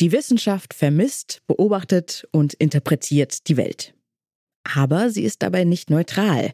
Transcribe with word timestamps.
Die 0.00 0.12
Wissenschaft 0.12 0.74
vermisst, 0.74 1.42
beobachtet 1.48 2.28
und 2.30 2.54
interpretiert 2.54 3.48
die 3.48 3.56
Welt. 3.56 3.94
Aber 4.62 5.10
sie 5.10 5.24
ist 5.24 5.42
dabei 5.42 5.64
nicht 5.64 5.90
neutral. 5.90 6.52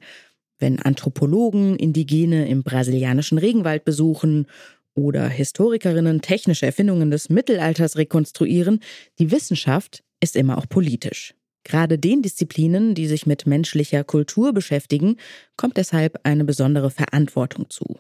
Wenn 0.59 0.81
Anthropologen 0.81 1.77
Indigene 1.77 2.49
im 2.49 2.63
brasilianischen 2.63 3.37
Regenwald 3.37 3.85
besuchen 3.85 4.47
oder 4.95 5.29
Historikerinnen 5.29 6.23
technische 6.23 6.65
Erfindungen 6.65 7.11
des 7.11 7.29
Mittelalters 7.29 7.97
rekonstruieren, 7.99 8.81
die 9.19 9.31
Wissenschaft 9.31 10.03
ist 10.21 10.37
immer 10.37 10.57
auch 10.57 10.69
politisch. 10.69 11.35
Gerade 11.65 11.99
den 11.99 12.23
Disziplinen, 12.23 12.95
die 12.95 13.07
sich 13.07 13.27
mit 13.27 13.47
menschlicher 13.47 14.05
Kultur 14.05 14.55
beschäftigen, 14.55 15.17
kommt 15.57 15.77
deshalb 15.77 16.21
eine 16.23 16.45
besondere 16.45 16.91
Verantwortung 16.91 17.69
zu. 17.69 17.99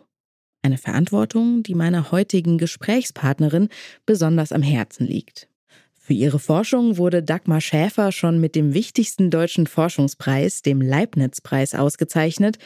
Eine 0.64 0.78
Verantwortung, 0.78 1.62
die 1.62 1.74
meiner 1.74 2.10
heutigen 2.10 2.56
Gesprächspartnerin 2.56 3.68
besonders 4.06 4.50
am 4.50 4.62
Herzen 4.62 5.06
liegt. 5.06 5.46
Für 5.92 6.14
ihre 6.14 6.38
Forschung 6.38 6.96
wurde 6.96 7.22
Dagmar 7.22 7.61
Schäfer 7.61 8.12
schon 8.12 8.40
mit 8.40 8.54
dem 8.54 8.72
wichtigsten 8.72 9.30
deutschen 9.30 9.66
Forschungspreis, 9.66 10.62
dem 10.62 10.80
Leibniz-Preis, 10.80 11.75
ausgezeichnet. 11.75 12.56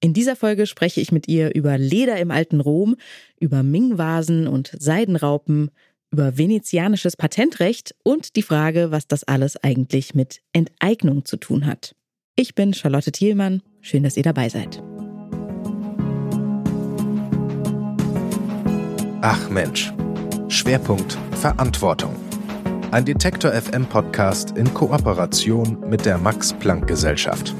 In 0.00 0.12
dieser 0.14 0.34
Folge 0.34 0.66
spreche 0.66 1.00
ich 1.00 1.12
mit 1.12 1.28
ihr 1.28 1.54
über 1.54 1.78
Leder 1.78 2.16
im 2.16 2.32
alten 2.32 2.58
Rom, 2.58 2.96
über 3.38 3.62
Ming-Vasen 3.62 4.48
und 4.48 4.72
Seidenraupen, 4.76 5.70
über 6.10 6.36
venezianisches 6.36 7.16
Patentrecht 7.16 7.94
und 8.02 8.34
die 8.34 8.42
Frage, 8.42 8.90
was 8.90 9.06
das 9.06 9.22
alles 9.22 9.56
eigentlich 9.62 10.16
mit 10.16 10.40
Enteignung 10.52 11.24
zu 11.24 11.36
tun 11.36 11.66
hat. 11.66 11.94
Ich 12.34 12.56
bin 12.56 12.74
Charlotte 12.74 13.12
Thielmann. 13.12 13.62
Schön, 13.80 14.02
dass 14.02 14.16
ihr 14.16 14.24
dabei 14.24 14.48
seid. 14.48 14.82
Ach 19.26 19.48
Mensch. 19.48 19.90
Schwerpunkt 20.48 21.16
Verantwortung. 21.40 22.14
Ein 22.90 23.06
Detektor 23.06 23.52
FM 23.52 23.86
Podcast 23.86 24.50
in 24.58 24.74
Kooperation 24.74 25.80
mit 25.88 26.04
der 26.04 26.18
Max 26.18 26.52
Planck 26.52 26.86
Gesellschaft. 26.86 27.54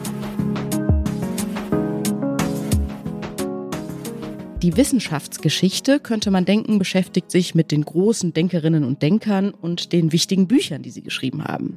Die 4.65 4.79
Wissenschaftsgeschichte, 4.79 6.01
könnte 6.01 6.31
man 6.31 6.47
denken, 6.47 6.79
beschäftigt 6.79 7.31
sich 7.31 7.55
mit 7.55 7.70
den 7.70 7.84
großen 7.84 8.33
Denkerinnen 8.33 8.83
und 8.83 9.03
Denkern 9.03 9.51
und 9.51 9.93
den 9.93 10.11
wichtigen 10.11 10.48
Büchern, 10.48 10.81
die 10.81 10.89
sie 10.89 11.03
geschrieben 11.03 11.45
haben. 11.45 11.77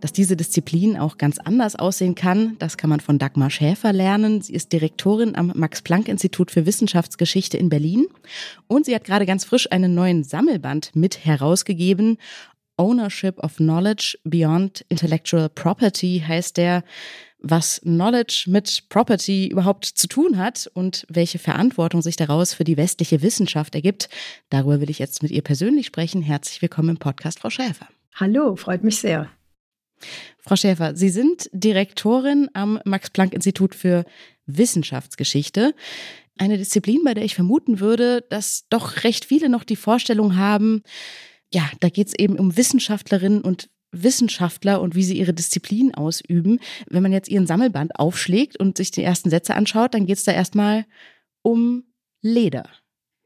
Dass 0.00 0.14
diese 0.14 0.34
Disziplin 0.34 0.96
auch 0.96 1.18
ganz 1.18 1.36
anders 1.36 1.76
aussehen 1.76 2.14
kann, 2.14 2.56
das 2.58 2.78
kann 2.78 2.88
man 2.88 3.00
von 3.00 3.18
Dagmar 3.18 3.50
Schäfer 3.50 3.92
lernen. 3.92 4.40
Sie 4.40 4.54
ist 4.54 4.72
Direktorin 4.72 5.36
am 5.36 5.52
Max-Planck-Institut 5.54 6.50
für 6.50 6.64
Wissenschaftsgeschichte 6.64 7.58
in 7.58 7.68
Berlin 7.68 8.06
und 8.66 8.86
sie 8.86 8.94
hat 8.94 9.04
gerade 9.04 9.26
ganz 9.26 9.44
frisch 9.44 9.70
einen 9.70 9.94
neuen 9.94 10.24
Sammelband 10.24 10.96
mit 10.96 11.26
herausgegeben 11.26 12.16
Ownership 12.78 13.38
of 13.44 13.56
Knowledge 13.56 14.18
Beyond 14.24 14.84
Intellectual 14.88 15.50
Property 15.50 16.24
heißt 16.26 16.56
der, 16.56 16.82
was 17.42 17.80
Knowledge 17.82 18.44
mit 18.48 18.88
Property 18.88 19.48
überhaupt 19.48 19.84
zu 19.84 20.06
tun 20.06 20.38
hat 20.38 20.70
und 20.74 21.06
welche 21.08 21.38
Verantwortung 21.38 22.00
sich 22.00 22.16
daraus 22.16 22.54
für 22.54 22.64
die 22.64 22.76
westliche 22.76 23.20
Wissenschaft 23.22 23.74
ergibt. 23.74 24.08
Darüber 24.48 24.80
will 24.80 24.90
ich 24.90 24.98
jetzt 24.98 25.22
mit 25.22 25.32
ihr 25.32 25.42
persönlich 25.42 25.86
sprechen. 25.86 26.22
Herzlich 26.22 26.62
willkommen 26.62 26.90
im 26.90 26.96
Podcast, 26.98 27.40
Frau 27.40 27.50
Schäfer. 27.50 27.88
Hallo, 28.14 28.56
freut 28.56 28.84
mich 28.84 28.98
sehr. 28.98 29.28
Frau 30.38 30.56
Schäfer, 30.56 30.96
Sie 30.96 31.08
sind 31.08 31.48
Direktorin 31.52 32.48
am 32.54 32.80
Max-Planck-Institut 32.84 33.74
für 33.74 34.04
Wissenschaftsgeschichte. 34.46 35.74
Eine 36.38 36.58
Disziplin, 36.58 37.02
bei 37.04 37.14
der 37.14 37.24
ich 37.24 37.34
vermuten 37.34 37.80
würde, 37.80 38.24
dass 38.28 38.66
doch 38.68 39.04
recht 39.04 39.24
viele 39.24 39.48
noch 39.48 39.64
die 39.64 39.76
Vorstellung 39.76 40.36
haben, 40.36 40.82
ja, 41.52 41.68
da 41.80 41.90
geht 41.90 42.08
es 42.08 42.14
eben 42.14 42.38
um 42.38 42.56
Wissenschaftlerinnen 42.56 43.42
und 43.42 43.68
Wissenschaftler 43.92 44.80
und 44.80 44.94
wie 44.94 45.04
sie 45.04 45.18
ihre 45.18 45.34
Disziplin 45.34 45.94
ausüben. 45.94 46.58
Wenn 46.88 47.02
man 47.02 47.12
jetzt 47.12 47.28
ihren 47.28 47.46
Sammelband 47.46 47.96
aufschlägt 47.96 48.56
und 48.56 48.76
sich 48.76 48.90
die 48.90 49.02
ersten 49.02 49.30
Sätze 49.30 49.54
anschaut, 49.54 49.94
dann 49.94 50.06
geht 50.06 50.16
es 50.16 50.24
da 50.24 50.32
erstmal 50.32 50.86
um 51.42 51.84
Leder. 52.22 52.68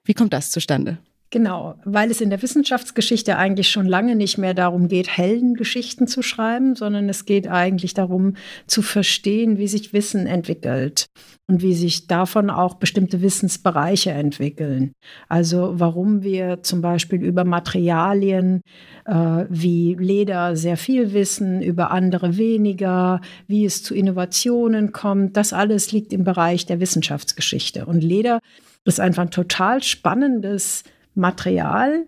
Wie 0.04 0.14
kommt 0.14 0.32
das 0.32 0.50
zustande? 0.50 0.98
Genau, 1.30 1.74
weil 1.84 2.12
es 2.12 2.20
in 2.20 2.30
der 2.30 2.40
Wissenschaftsgeschichte 2.40 3.36
eigentlich 3.36 3.68
schon 3.68 3.86
lange 3.86 4.14
nicht 4.14 4.38
mehr 4.38 4.54
darum 4.54 4.86
geht, 4.86 5.08
Heldengeschichten 5.08 6.06
zu 6.06 6.22
schreiben, 6.22 6.76
sondern 6.76 7.08
es 7.08 7.24
geht 7.24 7.48
eigentlich 7.48 7.94
darum 7.94 8.34
zu 8.68 8.80
verstehen, 8.80 9.58
wie 9.58 9.66
sich 9.66 9.92
Wissen 9.92 10.28
entwickelt 10.28 11.06
und 11.48 11.62
wie 11.62 11.74
sich 11.74 12.06
davon 12.06 12.48
auch 12.48 12.74
bestimmte 12.74 13.22
Wissensbereiche 13.22 14.12
entwickeln. 14.12 14.92
Also 15.28 15.72
warum 15.74 16.22
wir 16.22 16.62
zum 16.62 16.80
Beispiel 16.80 17.24
über 17.24 17.44
Materialien 17.44 18.60
äh, 19.04 19.46
wie 19.48 19.96
Leder 19.98 20.54
sehr 20.54 20.76
viel 20.76 21.12
wissen, 21.12 21.60
über 21.60 21.90
andere 21.90 22.36
weniger, 22.36 23.20
wie 23.48 23.64
es 23.64 23.82
zu 23.82 23.96
Innovationen 23.96 24.92
kommt, 24.92 25.36
das 25.36 25.52
alles 25.52 25.90
liegt 25.90 26.12
im 26.12 26.22
Bereich 26.22 26.66
der 26.66 26.78
Wissenschaftsgeschichte. 26.78 27.84
Und 27.86 28.02
Leder 28.02 28.38
ist 28.84 29.00
einfach 29.00 29.22
ein 29.22 29.30
total 29.32 29.82
spannendes 29.82 30.84
Material, 31.16 32.06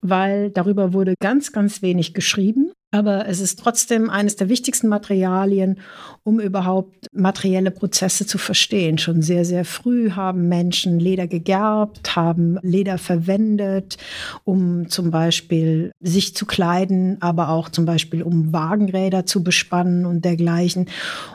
weil 0.00 0.50
darüber 0.50 0.92
wurde 0.92 1.14
ganz, 1.20 1.52
ganz 1.52 1.82
wenig 1.82 2.14
geschrieben. 2.14 2.72
Aber 2.94 3.26
es 3.26 3.40
ist 3.40 3.58
trotzdem 3.58 4.10
eines 4.10 4.36
der 4.36 4.50
wichtigsten 4.50 4.86
Materialien, 4.86 5.78
um 6.24 6.38
überhaupt 6.38 7.06
materielle 7.14 7.70
Prozesse 7.70 8.26
zu 8.26 8.36
verstehen. 8.36 8.98
Schon 8.98 9.22
sehr, 9.22 9.46
sehr 9.46 9.64
früh 9.64 10.10
haben 10.10 10.48
Menschen 10.48 11.00
Leder 11.00 11.26
gegerbt, 11.26 12.14
haben 12.14 12.58
Leder 12.60 12.98
verwendet, 12.98 13.96
um 14.44 14.90
zum 14.90 15.10
Beispiel 15.10 15.90
sich 16.00 16.36
zu 16.36 16.44
kleiden, 16.44 17.16
aber 17.20 17.48
auch 17.48 17.70
zum 17.70 17.86
Beispiel 17.86 18.22
um 18.22 18.52
Wagenräder 18.52 19.24
zu 19.24 19.42
bespannen 19.42 20.04
und 20.04 20.26
dergleichen. 20.26 20.90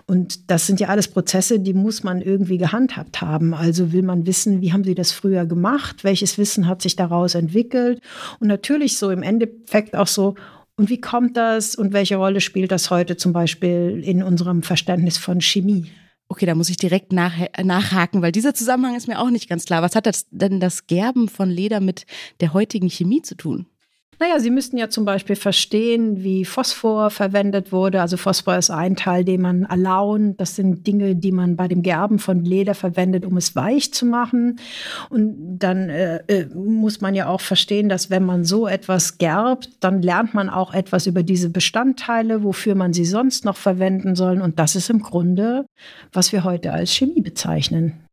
Und 0.06 0.52
das 0.52 0.68
sind 0.68 0.80
ja 0.80 0.90
alles 0.90 1.08
Prozesse, 1.08 1.60
die 1.60 1.74
muss 1.74 2.04
man 2.04 2.22
irgendwie 2.22 2.60
gehandhabt 2.60 3.20
haben. 3.22 3.56
Also 3.56 3.92
will 3.92 4.04
man 4.04 4.28
wissen, 4.28 4.62
wie 4.62 4.74
haben 4.74 4.84
sie 4.84 4.96
das 4.96 5.12
früher 5.12 5.48
gemacht? 5.48 6.04
Welches 6.04 6.38
Wissen 6.38 6.68
hat 6.68 6.84
sich 6.84 6.96
daraus 6.96 7.34
entwickelt? 7.34 8.00
Und 8.40 8.48
natürlich 8.48 9.00
so 9.00 9.10
im 9.10 9.24
Endeffekt 9.24 9.96
auch 9.96 10.06
so, 10.06 10.36
und 10.78 10.90
wie 10.90 11.02
kommt 11.02 11.36
das 11.36 11.76
und 11.76 11.92
welche 11.92 12.16
Rolle 12.16 12.40
spielt 12.40 12.72
das 12.72 12.90
heute 12.90 13.18
zum 13.18 13.34
Beispiel 13.34 14.02
in 14.04 14.24
unserem 14.24 14.64
Verständnis 14.64 15.18
von 15.18 15.42
Chemie? 15.42 15.92
Okay, 16.30 16.46
da 16.46 16.56
muss 16.56 16.70
ich 16.70 16.78
direkt 16.78 17.14
nach, 17.14 17.34
nachhaken, 17.64 18.22
weil 18.22 18.32
dieser 18.32 18.54
Zusammenhang 18.54 18.96
ist 18.96 19.08
mir 19.08 19.20
auch 19.20 19.30
nicht 19.30 19.50
ganz 19.50 19.66
klar. 19.66 19.82
Was 19.82 19.96
hat 19.96 20.06
das 20.06 20.28
denn 20.30 20.60
das 20.60 20.86
Gerben 20.88 21.30
von 21.30 21.50
Leder 21.50 21.80
mit 21.80 22.06
der 22.42 22.54
heutigen 22.54 22.90
Chemie 22.90 23.22
zu 23.22 23.36
tun? 23.36 23.66
Naja, 24.20 24.40
Sie 24.40 24.50
müssten 24.50 24.78
ja 24.78 24.90
zum 24.90 25.06
Beispiel 25.06 25.36
verstehen, 25.36 26.24
wie 26.24 26.44
Phosphor 26.44 27.12
verwendet 27.12 27.72
wurde. 27.72 28.02
Also 28.02 28.18
Phosphor 28.18 28.58
ist 28.58 28.72
ein 28.72 28.96
Teil, 28.96 29.24
den 29.24 29.42
man 29.42 29.66
alaun. 29.66 30.36
Das 30.38 30.56
sind 30.56 30.88
Dinge, 30.88 31.16
die 31.16 31.32
man 31.32 31.56
bei 31.56 31.68
dem 31.68 31.84
Gerben 31.84 32.18
von 32.18 32.44
Leder 32.44 32.74
verwendet, 32.74 33.26
um 33.26 33.38
es 33.38 33.56
weich 33.56 33.94
zu 33.94 34.08
machen. 34.08 34.60
Und 35.12 35.60
dann 35.60 35.90
äh, 35.90 36.18
äh, 36.28 36.48
muss 36.56 37.00
man 37.00 37.14
ja 37.14 37.28
auch 37.28 37.42
verstehen, 37.42 37.90
dass 37.90 38.10
wenn 38.10 38.26
man 38.26 38.44
so 38.44 38.68
etwas 38.68 39.20
gerbt, 39.20 39.70
dann 39.82 40.02
lernt 40.02 40.34
man 40.34 40.50
auch 40.50 40.74
etwas 40.74 41.06
über 41.06 41.22
diese 41.22 41.52
Bestandteile, 41.52 42.44
wofür 42.44 42.74
man 42.74 42.94
sie 42.94 43.06
sonst 43.06 43.46
noch 43.46 43.58
verwenden 43.58 44.16
soll. 44.16 44.42
Und 44.42 44.58
das 44.58 44.76
ist 44.76 44.90
im 44.90 45.04
Grunde, 45.04 45.68
was 46.12 46.32
wir 46.32 46.44
heute 46.44 46.74
als 46.74 46.92
Chemie 46.92 47.22
bezeichnen. 47.22 48.07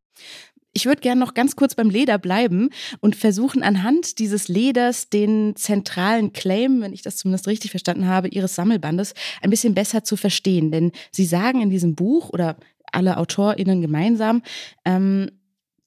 Ich 0.77 0.85
würde 0.85 0.99
gerne 0.99 1.21
noch 1.21 1.33
ganz 1.33 1.55
kurz 1.55 1.73
beim 1.73 1.89
Leder 1.89 2.17
bleiben 2.17 2.69
und 2.99 3.15
versuchen 3.15 3.63
anhand 3.63 4.19
dieses 4.19 4.49
Leders 4.49 5.09
den 5.09 5.55
zentralen 5.55 6.33
Claim, 6.33 6.81
wenn 6.81 6.91
ich 6.91 7.01
das 7.01 7.15
zumindest 7.15 7.47
richtig 7.47 7.71
verstanden 7.71 8.07
habe, 8.07 8.27
Ihres 8.27 8.55
Sammelbandes 8.55 9.13
ein 9.41 9.49
bisschen 9.49 9.73
besser 9.73 10.03
zu 10.03 10.17
verstehen. 10.17 10.71
Denn 10.71 10.91
Sie 11.11 11.25
sagen 11.25 11.61
in 11.61 11.69
diesem 11.69 11.95
Buch 11.95 12.29
oder 12.29 12.57
alle 12.91 13.15
AutorInnen 13.15 13.81
gemeinsam, 13.81 14.43
ähm, 14.83 15.31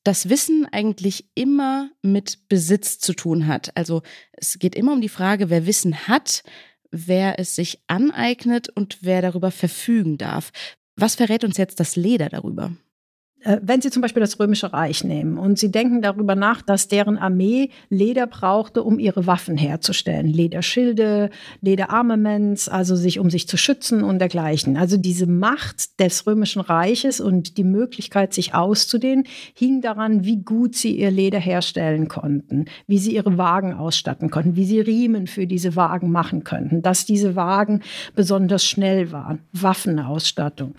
dass 0.05 0.31
Wissen 0.31 0.67
eigentlich 0.73 1.27
immer 1.35 1.91
mit 2.01 2.49
Besitz 2.49 2.99
zu 2.99 3.13
tun 3.13 3.47
hat. 3.47 3.77
Also 3.77 4.01
es 4.33 4.59
geht 4.59 4.75
immer 4.75 4.95
um 4.95 5.03
die 5.03 5.11
Frage, 5.11 5.51
wer 5.51 5.67
Wissen 5.67 6.09
hat, 6.09 6.43
wer 6.91 7.39
es 7.39 7.55
sich 7.55 7.83
aneignet 7.89 8.71
und 8.71 9.01
wer 9.03 9.21
darüber 9.21 9.51
verfügen 9.51 10.17
darf. 10.17 10.51
Was 10.97 11.15
verrät 11.15 11.45
uns 11.45 11.59
jetzt 11.59 11.79
das 11.79 11.95
Leder 11.95 12.31
darüber? 12.31 12.73
Äh, 13.49 13.61
wenn 13.63 13.81
Sie 13.81 13.91
zum 13.91 14.03
Beispiel 14.03 14.21
das 14.21 14.39
Römische 14.39 14.73
Reich 14.73 15.05
nehmen 15.05 15.39
und 15.39 15.59
Sie 15.59 15.71
denken 15.71 16.03
darüber 16.03 16.35
nach, 16.35 16.61
dass 16.61 16.89
deren 16.89 17.17
Armee 17.17 17.71
Leder 17.89 18.27
brauchte, 18.27 18.83
um 18.83 18.99
ihre 18.99 19.27
Waffen 19.27 19.57
herzustellen. 19.57 20.27
Lederschilde, 20.27 21.31
Lederarmaments, 21.63 22.69
also 22.69 22.95
sich, 22.95 23.19
um 23.19 23.31
sich 23.31 23.49
zu 23.49 23.57
schützen 23.57 24.05
und 24.05 24.19
dergleichen. 24.19 24.77
Also 24.77 24.99
diese 24.99 25.27
Macht 25.27 25.99
des 25.99 26.27
Römischen 26.27 26.61
Reiches 26.61 27.21
und 27.21 27.57
die 27.57 27.65
Möglichkeit, 27.65 28.35
sich 28.35 28.55
auszudehnen, 28.55 29.25
hing 29.55 29.81
daran, 29.81 30.25
wie 30.25 30.43
gut 30.43 30.75
sie 30.75 30.99
ihr 30.99 31.11
Leder 31.11 31.39
herstellen 31.39 32.09
konnten, 32.09 32.67
wie 32.87 32.99
sie 32.99 33.15
ihre 33.15 33.39
Wagen 33.39 33.73
ausstatten 33.73 34.29
konnten, 34.29 34.57
wie 34.57 34.67
sie 34.67 34.81
Riemen 34.81 35.27
für 35.27 35.47
diese 35.47 35.75
Wagen 35.75 36.11
machen 36.11 36.45
könnten, 36.45 36.83
dass 36.83 37.07
diese 37.07 37.35
Wagen 37.35 37.81
besonders 38.15 38.65
schnell 38.67 39.11
waren, 39.11 39.41
Waffenausstattung. 39.53 40.75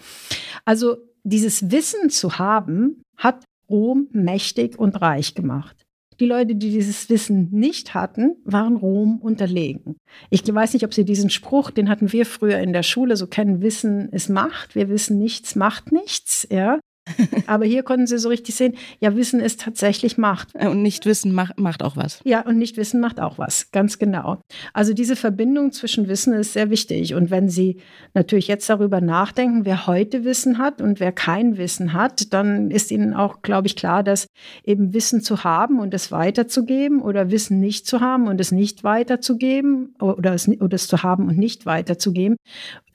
Also 0.66 1.09
dieses 1.30 1.72
Wissen 1.72 2.10
zu 2.10 2.38
haben, 2.40 3.02
hat 3.18 3.44
Rom 3.70 4.08
mächtig 4.12 4.78
und 4.78 5.02
reich 5.02 5.36
gemacht. 5.36 5.86
Die 6.20 6.26
Leute, 6.26 6.56
die 6.56 6.72
dieses 6.72 7.10
Wissen 7.10 7.48
nicht 7.52 7.94
hatten, 7.94 8.36
waren 8.44 8.76
Rom 8.76 9.20
unterlegen. 9.20 9.96
Ich 10.30 10.46
weiß 10.54 10.74
nicht, 10.74 10.84
ob 10.84 10.94
Sie 10.94 11.06
diesen 11.06 11.30
Spruch, 11.30 11.72
den 11.72 11.88
hatten 11.88 12.12
wir 12.12 12.26
früher 12.26 12.60
in 12.60 12.74
der 12.74 12.84
Schule, 12.84 13.16
so 13.16 13.28
kennen, 13.28 13.62
Wissen 13.62 14.10
ist 14.10 14.30
Macht. 14.30 14.76
Wir 14.76 14.90
wissen 14.90 15.18
nichts, 15.18 15.56
macht 15.56 15.94
nichts. 15.94 16.46
Ja. 16.52 16.80
Aber 17.48 17.66
hier 17.66 17.84
konnten 17.84 18.08
Sie 18.08 18.18
so 18.18 18.30
richtig 18.30 18.56
sehen, 18.56 18.76
ja, 19.00 19.16
Wissen 19.16 19.40
ist 19.40 19.62
tatsächlich 19.62 20.18
Macht. 20.18 20.56
Und 20.56 20.82
nicht 20.82 21.06
Wissen 21.06 21.34
macht, 21.34 21.60
macht 21.60 21.84
auch 21.84 21.98
was. 21.98 22.22
Ja, 22.24 22.42
und 22.42 22.58
nicht 22.58 22.78
Wissen 22.78 23.00
macht 23.00 23.20
auch 23.20 23.38
was, 23.38 23.72
ganz 23.72 24.00
genau. 24.00 24.38
Also 24.74 24.94
diese 24.94 25.16
Verbindung 25.16 25.72
zwischen 25.72 26.08
Wissen 26.08 26.34
ist 26.34 26.54
sehr 26.54 26.70
wichtig. 26.70 27.14
Und 27.16 27.32
wenn 27.32 27.50
Sie 27.50 27.78
natürlich 28.14 28.48
jetzt 28.48 28.70
darüber 28.70 29.02
nachdenken, 29.02 29.66
wer 29.66 29.88
heute 29.88 30.24
Wissen 30.24 30.58
hat 30.58 30.82
und 30.82 31.00
wer 31.00 31.12
kein 31.12 31.58
Wissen 31.58 31.94
hat, 31.94 32.34
dann 32.34 32.72
ist 32.72 32.92
Ihnen 32.92 33.14
auch, 33.14 33.42
glaube 33.42 33.68
ich, 33.68 33.76
klar, 33.76 34.04
dass 34.04 34.28
eben 34.64 34.94
Wissen 34.94 35.22
zu 35.22 35.44
haben 35.44 35.80
und 35.80 35.94
es 35.94 36.12
weiterzugeben 36.12 37.02
oder 37.02 37.32
Wissen 37.32 37.60
nicht 37.60 37.88
zu 37.88 38.00
haben 38.00 38.28
und 38.28 38.40
es 38.40 38.52
nicht 38.52 38.84
weiterzugeben 38.84 39.96
oder 40.00 40.34
es, 40.34 40.48
oder 40.48 40.76
es 40.76 40.88
zu 40.88 41.04
haben 41.04 41.28
und 41.28 41.38
nicht 41.38 41.66
weiterzugeben, 41.66 42.38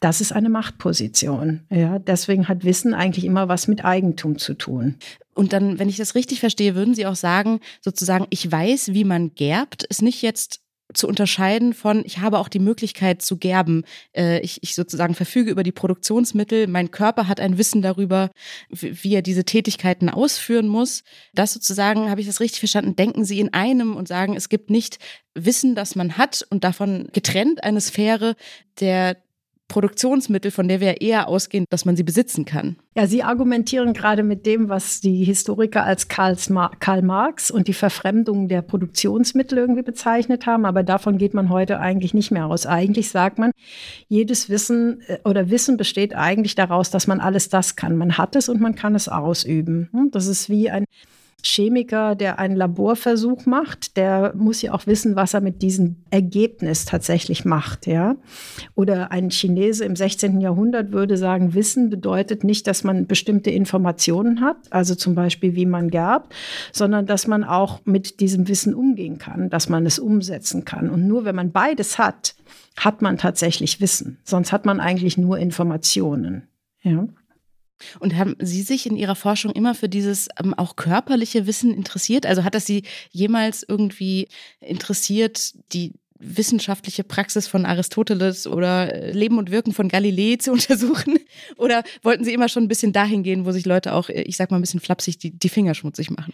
das 0.04 0.20
ist 0.20 0.32
eine 0.32 0.50
Machtposition. 0.50 1.60
Ja, 1.70 1.98
deswegen 1.98 2.46
hat 2.46 2.62
Wissen 2.62 2.92
eigentlich 2.92 3.24
immer 3.24 3.48
was 3.48 3.68
mit 3.68 3.86
Eigentum 3.86 4.36
zu 4.36 4.52
tun. 4.52 4.96
Und 5.32 5.54
dann, 5.54 5.78
wenn 5.78 5.88
ich 5.88 5.96
das 5.96 6.14
richtig 6.14 6.40
verstehe, 6.40 6.74
würden 6.74 6.94
Sie 6.94 7.06
auch 7.06 7.16
sagen, 7.16 7.60
sozusagen, 7.80 8.26
ich 8.28 8.52
weiß, 8.52 8.92
wie 8.92 9.04
man 9.04 9.34
gerbt, 9.34 9.82
ist 9.84 10.02
nicht 10.02 10.20
jetzt 10.20 10.60
zu 10.92 11.08
unterscheiden 11.08 11.72
von, 11.72 12.04
ich 12.04 12.18
habe 12.18 12.38
auch 12.38 12.48
die 12.48 12.58
Möglichkeit 12.58 13.22
zu 13.22 13.38
gerben. 13.38 13.84
Äh, 14.14 14.40
ich, 14.40 14.62
ich 14.62 14.74
sozusagen 14.74 15.14
verfüge 15.14 15.50
über 15.50 15.62
die 15.62 15.72
Produktionsmittel, 15.72 16.66
mein 16.66 16.90
Körper 16.90 17.26
hat 17.26 17.40
ein 17.40 17.56
Wissen 17.56 17.80
darüber, 17.80 18.30
wie 18.68 19.14
er 19.14 19.22
diese 19.22 19.44
Tätigkeiten 19.44 20.10
ausführen 20.10 20.68
muss. 20.68 21.02
Das 21.32 21.54
sozusagen, 21.54 22.10
habe 22.10 22.20
ich 22.20 22.26
das 22.26 22.40
richtig 22.40 22.58
verstanden, 22.58 22.94
denken 22.94 23.24
Sie 23.24 23.40
in 23.40 23.54
einem 23.54 23.96
und 23.96 24.06
sagen, 24.06 24.36
es 24.36 24.50
gibt 24.50 24.68
nicht 24.68 24.98
Wissen, 25.34 25.74
das 25.74 25.96
man 25.96 26.18
hat 26.18 26.46
und 26.50 26.62
davon 26.62 27.08
getrennt 27.14 27.64
eine 27.64 27.80
Sphäre 27.80 28.36
der 28.78 29.16
Produktionsmittel, 29.74 30.52
von 30.52 30.68
der 30.68 30.78
wir 30.78 31.00
eher 31.00 31.26
ausgehen, 31.26 31.64
dass 31.68 31.84
man 31.84 31.96
sie 31.96 32.04
besitzen 32.04 32.44
kann. 32.44 32.76
Ja, 32.94 33.08
Sie 33.08 33.24
argumentieren 33.24 33.92
gerade 33.92 34.22
mit 34.22 34.46
dem, 34.46 34.68
was 34.68 35.00
die 35.00 35.24
Historiker 35.24 35.82
als 35.82 36.06
Karl 36.06 36.36
Marx 37.02 37.50
und 37.50 37.66
die 37.66 37.72
Verfremdung 37.72 38.46
der 38.46 38.62
Produktionsmittel 38.62 39.58
irgendwie 39.58 39.82
bezeichnet 39.82 40.46
haben, 40.46 40.64
aber 40.64 40.84
davon 40.84 41.18
geht 41.18 41.34
man 41.34 41.48
heute 41.48 41.80
eigentlich 41.80 42.14
nicht 42.14 42.30
mehr 42.30 42.46
aus. 42.46 42.66
Eigentlich 42.66 43.10
sagt 43.10 43.40
man, 43.40 43.50
jedes 44.06 44.48
Wissen 44.48 45.00
äh, 45.08 45.18
oder 45.24 45.50
Wissen 45.50 45.76
besteht 45.76 46.14
eigentlich 46.14 46.54
daraus, 46.54 46.90
dass 46.90 47.08
man 47.08 47.18
alles 47.18 47.48
das 47.48 47.74
kann. 47.74 47.96
Man 47.96 48.16
hat 48.16 48.36
es 48.36 48.48
und 48.48 48.60
man 48.60 48.76
kann 48.76 48.94
es 48.94 49.08
ausüben. 49.08 49.88
Hm, 49.90 50.12
das 50.12 50.28
ist 50.28 50.48
wie 50.48 50.70
ein 50.70 50.84
Chemiker, 51.44 52.14
der 52.14 52.38
einen 52.38 52.56
Laborversuch 52.56 53.44
macht, 53.44 53.96
der 53.96 54.32
muss 54.34 54.62
ja 54.62 54.72
auch 54.72 54.86
wissen, 54.86 55.14
was 55.14 55.34
er 55.34 55.42
mit 55.42 55.60
diesem 55.60 55.96
Ergebnis 56.10 56.86
tatsächlich 56.86 57.44
macht, 57.44 57.86
ja. 57.86 58.16
Oder 58.74 59.12
ein 59.12 59.30
Chinese 59.30 59.84
im 59.84 59.94
16. 59.94 60.40
Jahrhundert 60.40 60.92
würde 60.92 61.16
sagen, 61.18 61.54
Wissen 61.54 61.90
bedeutet 61.90 62.44
nicht, 62.44 62.66
dass 62.66 62.82
man 62.82 63.06
bestimmte 63.06 63.50
Informationen 63.50 64.40
hat, 64.40 64.56
also 64.70 64.94
zum 64.94 65.14
Beispiel, 65.14 65.54
wie 65.54 65.66
man 65.66 65.90
gerbt, 65.90 66.34
sondern 66.72 67.04
dass 67.04 67.26
man 67.26 67.44
auch 67.44 67.80
mit 67.84 68.20
diesem 68.20 68.48
Wissen 68.48 68.74
umgehen 68.74 69.18
kann, 69.18 69.50
dass 69.50 69.68
man 69.68 69.84
es 69.84 69.98
umsetzen 69.98 70.64
kann. 70.64 70.88
Und 70.88 71.06
nur 71.06 71.26
wenn 71.26 71.36
man 71.36 71.52
beides 71.52 71.98
hat, 71.98 72.34
hat 72.76 73.02
man 73.02 73.18
tatsächlich 73.18 73.80
Wissen. 73.80 74.18
Sonst 74.24 74.50
hat 74.50 74.64
man 74.64 74.80
eigentlich 74.80 75.18
nur 75.18 75.38
Informationen, 75.38 76.48
ja. 76.82 77.06
Und 78.00 78.16
haben 78.16 78.36
Sie 78.38 78.62
sich 78.62 78.86
in 78.86 78.96
Ihrer 78.96 79.16
Forschung 79.16 79.52
immer 79.52 79.74
für 79.74 79.88
dieses 79.88 80.28
ähm, 80.42 80.54
auch 80.54 80.76
körperliche 80.76 81.46
Wissen 81.46 81.74
interessiert? 81.74 82.26
Also 82.26 82.44
hat 82.44 82.54
das 82.54 82.66
Sie 82.66 82.84
jemals 83.10 83.64
irgendwie 83.66 84.28
interessiert, 84.60 85.54
die 85.72 85.92
wissenschaftliche 86.24 87.04
Praxis 87.04 87.46
von 87.46 87.66
Aristoteles 87.66 88.46
oder 88.46 88.92
äh, 88.92 89.12
Leben 89.12 89.38
und 89.38 89.50
Wirken 89.50 89.72
von 89.72 89.88
Galilei 89.88 90.36
zu 90.36 90.52
untersuchen? 90.52 91.18
Oder 91.56 91.82
wollten 92.02 92.24
Sie 92.24 92.32
immer 92.32 92.48
schon 92.48 92.64
ein 92.64 92.68
bisschen 92.68 92.92
dahin 92.92 93.22
gehen, 93.22 93.44
wo 93.44 93.52
sich 93.52 93.66
Leute 93.66 93.94
auch, 93.94 94.08
äh, 94.08 94.22
ich 94.22 94.36
sag 94.36 94.50
mal, 94.50 94.58
ein 94.58 94.62
bisschen 94.62 94.80
flapsig 94.80 95.18
die, 95.18 95.30
die 95.30 95.48
Finger 95.48 95.74
schmutzig 95.74 96.10
machen? 96.10 96.32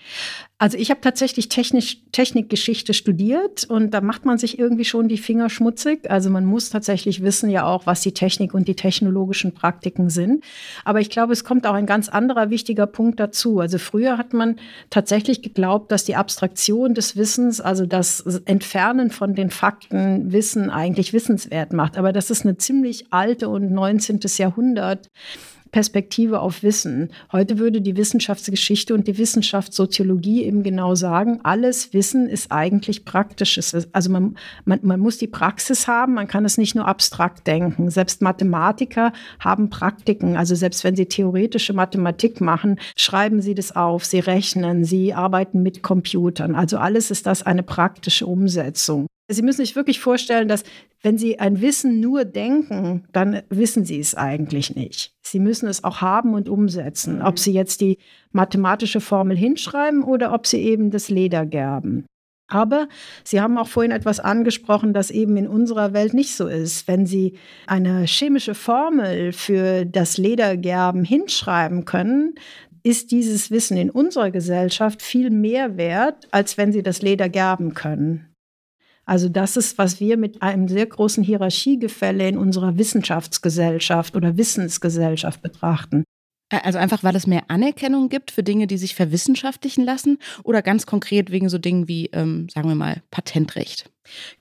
Also 0.58 0.76
ich 0.76 0.90
habe 0.90 1.00
tatsächlich 1.00 1.48
Technisch, 1.48 1.98
Technikgeschichte 2.12 2.94
studiert 2.94 3.64
und 3.64 3.92
da 3.92 4.00
macht 4.00 4.24
man 4.24 4.38
sich 4.38 4.58
irgendwie 4.58 4.84
schon 4.84 5.08
die 5.08 5.18
Finger 5.18 5.50
schmutzig. 5.50 6.10
Also 6.10 6.30
man 6.30 6.44
muss 6.44 6.70
tatsächlich 6.70 7.22
wissen 7.22 7.50
ja 7.50 7.64
auch, 7.64 7.86
was 7.86 8.02
die 8.02 8.12
Technik 8.12 8.54
und 8.54 8.68
die 8.68 8.76
technologischen 8.76 9.52
Praktiken 9.52 10.10
sind. 10.10 10.44
Aber 10.84 11.00
ich 11.00 11.10
glaube, 11.10 11.32
es 11.32 11.44
kommt 11.44 11.66
auch 11.66 11.74
ein 11.74 11.86
ganz 11.86 12.08
anderer 12.08 12.50
wichtiger 12.50 12.86
Punkt 12.86 13.18
dazu. 13.18 13.60
Also 13.60 13.78
früher 13.78 14.18
hat 14.18 14.32
man 14.32 14.56
tatsächlich 14.90 15.42
geglaubt, 15.42 15.90
dass 15.90 16.04
die 16.04 16.16
Abstraktion 16.16 16.94
des 16.94 17.16
Wissens, 17.16 17.60
also 17.60 17.86
das 17.86 18.20
Entfernen 18.44 19.10
von 19.10 19.34
den 19.34 19.50
Fakten, 19.50 19.79
Fakten, 19.80 20.32
Wissen 20.32 20.70
eigentlich 20.70 21.12
wissenswert 21.12 21.72
macht. 21.72 21.96
Aber 21.96 22.12
das 22.12 22.30
ist 22.30 22.44
eine 22.44 22.56
ziemlich 22.56 23.06
alte 23.10 23.48
und 23.48 23.70
19. 23.72 24.20
Jahrhundert. 24.36 25.08
Perspektive 25.72 26.40
auf 26.40 26.64
Wissen. 26.64 27.12
Heute 27.30 27.60
würde 27.60 27.80
die 27.80 27.96
Wissenschaftsgeschichte 27.96 28.92
und 28.92 29.06
die 29.06 29.18
Wissenschaftssoziologie 29.18 30.42
eben 30.42 30.64
genau 30.64 30.96
sagen, 30.96 31.38
alles 31.44 31.94
Wissen 31.94 32.28
ist 32.28 32.50
eigentlich 32.50 33.04
praktisches. 33.04 33.86
Also 33.92 34.10
man, 34.10 34.36
man, 34.64 34.80
man 34.82 34.98
muss 34.98 35.18
die 35.18 35.28
Praxis 35.28 35.86
haben, 35.86 36.14
man 36.14 36.26
kann 36.26 36.44
es 36.44 36.58
nicht 36.58 36.74
nur 36.74 36.88
abstrakt 36.88 37.46
denken. 37.46 37.88
Selbst 37.88 38.20
Mathematiker 38.20 39.12
haben 39.38 39.70
Praktiken. 39.70 40.36
Also 40.36 40.56
selbst 40.56 40.82
wenn 40.82 40.96
sie 40.96 41.06
theoretische 41.06 41.72
Mathematik 41.72 42.40
machen, 42.40 42.80
schreiben 42.96 43.40
sie 43.40 43.54
das 43.54 43.76
auf, 43.76 44.04
sie 44.04 44.18
rechnen, 44.18 44.82
sie 44.84 45.14
arbeiten 45.14 45.62
mit 45.62 45.84
Computern. 45.84 46.56
Also 46.56 46.78
alles 46.78 47.12
ist 47.12 47.26
das 47.26 47.44
eine 47.44 47.62
praktische 47.62 48.26
Umsetzung. 48.26 49.06
Sie 49.32 49.42
müssen 49.42 49.64
sich 49.64 49.76
wirklich 49.76 50.00
vorstellen, 50.00 50.48
dass 50.48 50.64
wenn 51.02 51.16
Sie 51.16 51.38
ein 51.38 51.60
Wissen 51.60 52.00
nur 52.00 52.24
denken, 52.24 53.04
dann 53.12 53.42
wissen 53.48 53.84
Sie 53.84 54.00
es 54.00 54.16
eigentlich 54.16 54.74
nicht. 54.74 55.14
Sie 55.22 55.38
müssen 55.38 55.68
es 55.68 55.84
auch 55.84 56.00
haben 56.00 56.34
und 56.34 56.48
umsetzen, 56.48 57.22
ob 57.22 57.38
Sie 57.38 57.52
jetzt 57.52 57.80
die 57.80 57.98
mathematische 58.32 59.00
Formel 59.00 59.36
hinschreiben 59.36 60.02
oder 60.02 60.34
ob 60.34 60.48
Sie 60.48 60.60
eben 60.60 60.90
das 60.90 61.08
Leder 61.08 61.46
gerben. 61.46 62.06
Aber 62.48 62.88
Sie 63.22 63.40
haben 63.40 63.56
auch 63.56 63.68
vorhin 63.68 63.92
etwas 63.92 64.18
angesprochen, 64.18 64.92
das 64.92 65.12
eben 65.12 65.36
in 65.36 65.46
unserer 65.46 65.92
Welt 65.92 66.12
nicht 66.12 66.34
so 66.34 66.48
ist. 66.48 66.88
Wenn 66.88 67.06
Sie 67.06 67.38
eine 67.68 68.06
chemische 68.06 68.54
Formel 68.56 69.32
für 69.32 69.86
das 69.86 70.18
Ledergerben 70.18 71.04
hinschreiben 71.04 71.84
können, 71.84 72.34
ist 72.82 73.12
dieses 73.12 73.52
Wissen 73.52 73.76
in 73.76 73.90
unserer 73.90 74.32
Gesellschaft 74.32 75.02
viel 75.02 75.30
mehr 75.30 75.76
wert, 75.76 76.26
als 76.32 76.58
wenn 76.58 76.72
Sie 76.72 76.82
das 76.82 77.00
Leder 77.02 77.28
gerben 77.28 77.74
können. 77.74 78.29
Also 79.04 79.28
das 79.28 79.56
ist, 79.56 79.78
was 79.78 80.00
wir 80.00 80.16
mit 80.16 80.42
einem 80.42 80.68
sehr 80.68 80.86
großen 80.86 81.24
Hierarchiegefälle 81.24 82.28
in 82.28 82.38
unserer 82.38 82.78
Wissenschaftsgesellschaft 82.78 84.14
oder 84.14 84.36
Wissensgesellschaft 84.36 85.42
betrachten. 85.42 86.04
Also 86.50 86.78
einfach, 86.78 87.04
weil 87.04 87.14
es 87.14 87.28
mehr 87.28 87.44
Anerkennung 87.48 88.08
gibt 88.08 88.32
für 88.32 88.42
Dinge, 88.42 88.66
die 88.66 88.76
sich 88.76 88.96
verwissenschaftlichen 88.96 89.84
lassen 89.84 90.18
oder 90.42 90.62
ganz 90.62 90.84
konkret 90.84 91.30
wegen 91.30 91.48
so 91.48 91.58
Dingen 91.58 91.86
wie, 91.86 92.06
ähm, 92.12 92.48
sagen 92.48 92.68
wir 92.68 92.74
mal, 92.74 93.02
Patentrecht? 93.12 93.88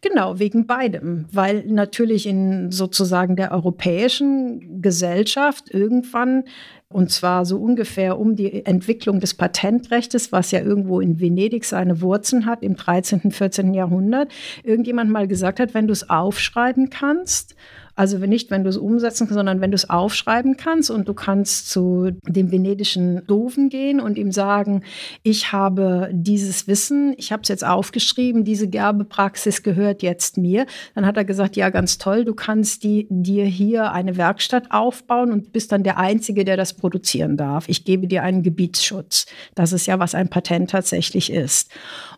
Genau, 0.01 0.39
wegen 0.39 0.66
beidem, 0.66 1.28
weil 1.32 1.66
natürlich 1.68 2.25
in 2.25 2.72
sozusagen 2.72 3.36
der 3.36 3.51
europäischen 3.51 4.82
Gesellschaft 4.82 5.70
irgendwann 5.72 6.46
und 6.91 7.12
zwar 7.12 7.46
so 7.46 7.58
ungefähr 7.58 8.19
um 8.19 8.36
die 8.36 8.65
Entwicklung 8.65 9.19
des 9.19 9.36
Patentrechtes, 9.36 10.31
was 10.31 10.50
ja 10.50 10.62
irgendwo 10.62 11.00
in 11.00 11.19
Venedig 11.19 11.65
seine 11.65 12.01
Wurzeln 12.01 12.48
hat 12.48 12.63
im 12.63 12.75
13., 12.75 13.29
14. 13.31 13.75
Jahrhundert, 13.75 14.31
irgendjemand 14.63 15.12
mal 15.12 15.27
gesagt 15.27 15.60
hat, 15.60 15.75
wenn 15.75 15.86
du 15.86 15.93
es 15.93 16.10
aufschreiben 16.10 16.89
kannst 16.89 17.55
also 18.00 18.18
nicht, 18.18 18.50
wenn 18.50 18.63
du 18.63 18.70
es 18.70 18.77
umsetzen 18.77 19.27
kannst, 19.27 19.34
sondern 19.34 19.60
wenn 19.60 19.72
du 19.72 19.75
es 19.75 19.89
aufschreiben 19.89 20.56
kannst 20.56 20.89
und 20.89 21.10
du 21.10 21.13
kannst 21.13 21.70
zu 21.70 22.12
dem 22.25 22.50
venedischen 22.50 23.27
Doofen 23.27 23.68
gehen 23.68 24.00
und 24.00 24.18
ihm 24.18 24.32
sagen, 24.32 24.84
ich 25.22 25.51
habe 25.51 26.10
dieses 26.13 26.65
Wissen, 26.65 27.13
ich 27.18 27.34
habe 27.34 27.41
es 27.44 27.50
jetzt 27.50 27.65
aufgeschrieben, 27.65 28.46
diese 28.46 28.70
Gerbepraxis 28.70 29.63
gehört 29.63 30.01
jetzt 30.01 30.38
mir. 30.38 30.65
Dann 30.96 31.06
hat 31.06 31.18
er 31.18 31.25
gesagt, 31.25 31.58
ja, 31.58 31.70
ganz 31.72 31.98
toll, 31.98 32.24
du 32.24 32.34
kannst 32.34 32.86
die, 32.86 33.06
dir 33.10 33.44
hier 33.44 33.91
eine 33.91 34.15
Werkstatt 34.15 34.72
aufbauen 34.72 35.34
und 35.34 35.51
bist 35.51 35.74
dann 35.74 35.84
der 35.84 35.98
Einzige, 35.98 36.46
der 36.46 36.56
das 36.56 36.75
produzieren 36.75 37.36
darf. 37.36 37.68
Ich 37.68 37.84
gebe 37.84 38.08
dir 38.08 38.24
einen 38.24 38.44
Gebietsschutz. 38.44 39.25
Das 39.56 39.74
ist 39.74 39.88
ja, 39.88 40.00
was 40.00 40.15
ein 40.15 40.29
Patent 40.29 40.70
tatsächlich 40.70 41.34
ist. 41.34 41.70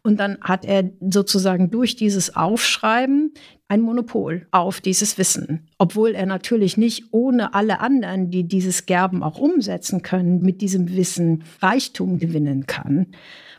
Und 0.04 0.20
dann 0.20 0.38
hat 0.42 0.64
er 0.64 0.92
sozusagen 1.00 1.72
durch 1.72 1.96
dieses 1.96 2.36
Aufschreiben 2.36 3.34
ein 3.72 3.80
Monopol 3.80 4.48
auf 4.52 4.82
dieses 4.82 5.18
Wissen, 5.18 5.70
obwohl 5.78 6.12
er 6.12 6.26
natürlich 6.26 6.76
nicht 6.76 7.06
ohne 7.12 7.54
alle 7.54 7.80
anderen, 7.80 8.30
die 8.30 8.44
dieses 8.44 8.86
Gerben 8.86 9.24
auch 9.24 9.40
umsetzen 9.40 10.02
können, 10.02 10.42
mit 10.42 10.60
diesem 10.60 10.94
Wissen 10.94 11.46
Reichtum 11.62 12.20
gewinnen 12.20 12.68
kann. 12.68 13.08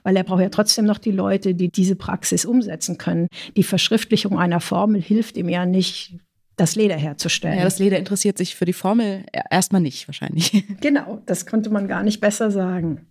Weil 0.02 0.14
er 0.18 0.24
braucht 0.24 0.42
ja 0.42 0.50
trotzdem 0.50 0.84
noch 0.84 0.98
die 0.98 1.12
Leute, 1.12 1.54
die 1.54 1.70
diese 1.70 1.96
Praxis 1.96 2.44
umsetzen 2.44 2.98
können. 2.98 3.26
Die 3.56 3.62
Verschriftlichung 3.62 4.38
einer 4.38 4.60
Formel 4.60 5.00
hilft 5.00 5.38
ihm 5.38 5.48
ja 5.48 5.64
nicht, 5.64 6.18
das 6.56 6.76
Leder 6.76 6.96
herzustellen. 6.96 7.58
Ja, 7.58 7.64
das 7.64 7.78
Leder 7.78 7.98
interessiert 7.98 8.36
sich 8.36 8.54
für 8.54 8.64
die 8.64 8.72
Formel 8.72 9.24
erstmal 9.50 9.80
nicht, 9.80 10.08
wahrscheinlich. 10.08 10.64
Genau, 10.80 11.22
das 11.26 11.46
konnte 11.46 11.70
man 11.70 11.86
gar 11.86 12.02
nicht 12.02 12.20
besser 12.20 12.50
sagen. 12.50 13.06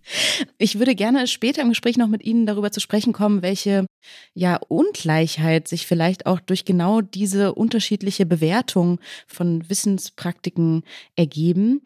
Ich 0.58 0.78
würde 0.78 0.94
gerne 0.94 1.26
später 1.26 1.62
im 1.62 1.70
Gespräch 1.70 1.96
noch 1.96 2.08
mit 2.08 2.22
Ihnen 2.22 2.44
darüber 2.44 2.70
zu 2.70 2.80
sprechen 2.80 3.12
kommen, 3.12 3.42
welche 3.42 3.86
ja, 4.34 4.60
Ungleichheit 4.68 5.68
sich 5.68 5.86
vielleicht 5.86 6.26
auch 6.26 6.40
durch 6.40 6.64
genau 6.64 7.00
diese 7.00 7.54
unterschiedliche 7.54 8.26
Bewertung 8.26 9.00
von 9.26 9.68
Wissenspraktiken 9.68 10.82
ergeben 11.16 11.82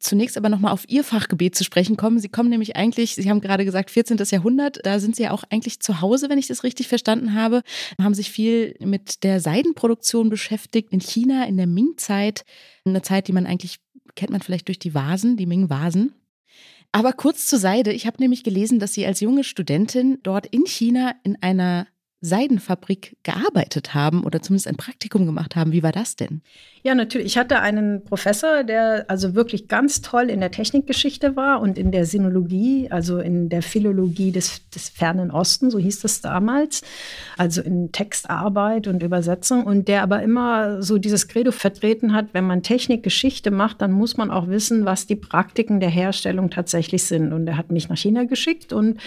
zunächst 0.00 0.36
aber 0.36 0.48
nochmal 0.48 0.72
auf 0.72 0.84
Ihr 0.88 1.04
Fachgebiet 1.04 1.54
zu 1.54 1.62
sprechen 1.64 1.96
kommen. 1.96 2.18
Sie 2.18 2.28
kommen 2.28 2.48
nämlich 2.48 2.76
eigentlich, 2.76 3.14
Sie 3.14 3.30
haben 3.30 3.40
gerade 3.40 3.64
gesagt, 3.64 3.90
14. 3.90 4.18
Jahrhundert, 4.30 4.84
da 4.84 4.98
sind 4.98 5.14
Sie 5.14 5.24
ja 5.24 5.30
auch 5.30 5.44
eigentlich 5.50 5.80
zu 5.80 6.00
Hause, 6.00 6.28
wenn 6.28 6.38
ich 6.38 6.48
das 6.48 6.64
richtig 6.64 6.88
verstanden 6.88 7.34
habe, 7.34 7.62
haben 8.00 8.14
sich 8.14 8.30
viel 8.30 8.74
mit 8.80 9.22
der 9.22 9.40
Seidenproduktion 9.40 10.30
beschäftigt 10.30 10.92
in 10.92 11.00
China 11.00 11.46
in 11.46 11.56
der 11.56 11.66
Ming-Zeit, 11.66 12.44
eine 12.84 13.02
Zeit, 13.02 13.28
die 13.28 13.32
man 13.32 13.46
eigentlich 13.46 13.78
kennt 14.16 14.32
man 14.32 14.40
vielleicht 14.40 14.68
durch 14.68 14.78
die 14.78 14.94
Vasen, 14.94 15.36
die 15.36 15.46
Ming-Vasen. 15.46 16.14
Aber 16.92 17.12
kurz 17.12 17.46
zur 17.46 17.58
Seide. 17.58 17.92
Ich 17.92 18.06
habe 18.06 18.16
nämlich 18.18 18.42
gelesen, 18.42 18.80
dass 18.80 18.94
Sie 18.94 19.06
als 19.06 19.20
junge 19.20 19.44
Studentin 19.44 20.18
dort 20.22 20.46
in 20.46 20.66
China 20.66 21.14
in 21.22 21.40
einer 21.40 21.86
Seidenfabrik 22.22 23.16
gearbeitet 23.22 23.94
haben 23.94 24.24
oder 24.24 24.42
zumindest 24.42 24.68
ein 24.68 24.76
Praktikum 24.76 25.24
gemacht 25.24 25.56
haben. 25.56 25.72
Wie 25.72 25.82
war 25.82 25.92
das 25.92 26.16
denn? 26.16 26.42
Ja, 26.82 26.94
natürlich. 26.94 27.28
Ich 27.28 27.38
hatte 27.38 27.60
einen 27.60 28.04
Professor, 28.04 28.62
der 28.62 29.06
also 29.08 29.34
wirklich 29.34 29.68
ganz 29.68 30.02
toll 30.02 30.28
in 30.30 30.40
der 30.40 30.50
Technikgeschichte 30.50 31.36
war 31.36 31.60
und 31.60 31.78
in 31.78 31.92
der 31.92 32.04
Sinologie, 32.04 32.90
also 32.90 33.18
in 33.18 33.48
der 33.48 33.62
Philologie 33.62 34.32
des, 34.32 34.68
des 34.70 34.90
fernen 34.90 35.30
Osten, 35.30 35.70
so 35.70 35.78
hieß 35.78 36.00
das 36.00 36.20
damals, 36.20 36.82
also 37.38 37.62
in 37.62 37.92
Textarbeit 37.92 38.86
und 38.86 39.02
Übersetzung 39.02 39.64
und 39.64 39.88
der 39.88 40.02
aber 40.02 40.22
immer 40.22 40.82
so 40.82 40.98
dieses 40.98 41.28
Credo 41.28 41.52
vertreten 41.52 42.14
hat, 42.14 42.28
wenn 42.32 42.46
man 42.46 42.62
Technikgeschichte 42.62 43.50
macht, 43.50 43.80
dann 43.80 43.92
muss 43.92 44.16
man 44.16 44.30
auch 44.30 44.48
wissen, 44.48 44.84
was 44.84 45.06
die 45.06 45.16
Praktiken 45.16 45.80
der 45.80 45.90
Herstellung 45.90 46.50
tatsächlich 46.50 47.04
sind. 47.04 47.32
Und 47.32 47.46
er 47.46 47.56
hat 47.56 47.70
mich 47.70 47.88
nach 47.88 47.96
China 47.96 48.24
geschickt 48.24 48.72
und 48.72 48.98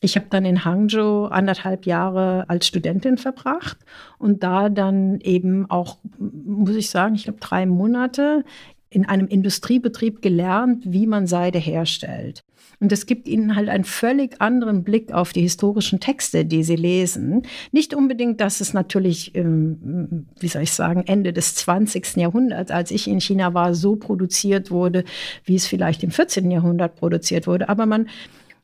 ich 0.00 0.16
habe 0.16 0.26
dann 0.30 0.44
in 0.44 0.64
Hangzhou 0.64 1.26
anderthalb 1.26 1.86
Jahre 1.86 2.48
als 2.48 2.66
Studentin 2.66 3.18
verbracht 3.18 3.78
und 4.18 4.42
da 4.42 4.68
dann 4.68 5.20
eben 5.20 5.70
auch, 5.70 5.98
muss 6.18 6.74
ich 6.74 6.90
sagen, 6.90 7.14
ich 7.14 7.24
glaube 7.24 7.40
drei 7.40 7.66
Monate 7.66 8.44
in 8.88 9.06
einem 9.06 9.28
Industriebetrieb 9.28 10.22
gelernt, 10.22 10.84
wie 10.86 11.06
man 11.06 11.26
Seide 11.26 11.58
herstellt. 11.58 12.42
Und 12.80 12.92
es 12.92 13.04
gibt 13.04 13.28
ihnen 13.28 13.56
halt 13.56 13.68
einen 13.68 13.84
völlig 13.84 14.40
anderen 14.40 14.84
Blick 14.84 15.12
auf 15.12 15.34
die 15.34 15.42
historischen 15.42 16.00
Texte, 16.00 16.46
die 16.46 16.62
sie 16.62 16.76
lesen. 16.76 17.42
Nicht 17.72 17.94
unbedingt, 17.94 18.40
dass 18.40 18.62
es 18.62 18.72
natürlich, 18.72 19.32
wie 19.34 20.48
soll 20.48 20.62
ich 20.62 20.72
sagen, 20.72 21.04
Ende 21.06 21.34
des 21.34 21.56
20. 21.56 22.16
Jahrhunderts, 22.16 22.70
als 22.70 22.90
ich 22.90 23.06
in 23.06 23.20
China 23.20 23.52
war, 23.52 23.74
so 23.74 23.96
produziert 23.96 24.70
wurde, 24.70 25.04
wie 25.44 25.56
es 25.56 25.66
vielleicht 25.66 26.02
im 26.02 26.10
14. 26.10 26.50
Jahrhundert 26.50 26.96
produziert 26.96 27.46
wurde. 27.46 27.68
Aber 27.68 27.84
man 27.84 28.08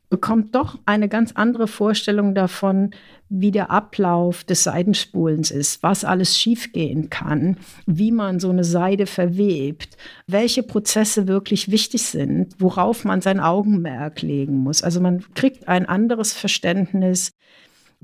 bekommt 0.09 0.55
doch 0.55 0.79
eine 0.85 1.09
ganz 1.09 1.33
andere 1.33 1.67
Vorstellung 1.67 2.33
davon, 2.33 2.91
wie 3.29 3.51
der 3.51 3.71
Ablauf 3.71 4.43
des 4.43 4.63
Seidenspulens 4.63 5.51
ist, 5.51 5.83
was 5.83 6.05
alles 6.05 6.37
schiefgehen 6.37 7.09
kann, 7.09 7.57
wie 7.85 8.11
man 8.11 8.39
so 8.39 8.49
eine 8.49 8.63
Seide 8.63 9.05
verwebt, 9.05 9.97
welche 10.27 10.63
Prozesse 10.63 11.27
wirklich 11.27 11.69
wichtig 11.71 12.03
sind, 12.03 12.55
worauf 12.57 13.03
man 13.03 13.21
sein 13.21 13.39
Augenmerk 13.39 14.21
legen 14.21 14.57
muss. 14.57 14.81
Also 14.81 15.01
man 15.01 15.25
kriegt 15.33 15.67
ein 15.67 15.85
anderes 15.85 16.31
Verständnis 16.31 17.31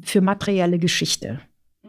für 0.01 0.21
materielle 0.21 0.79
Geschichte. 0.79 1.39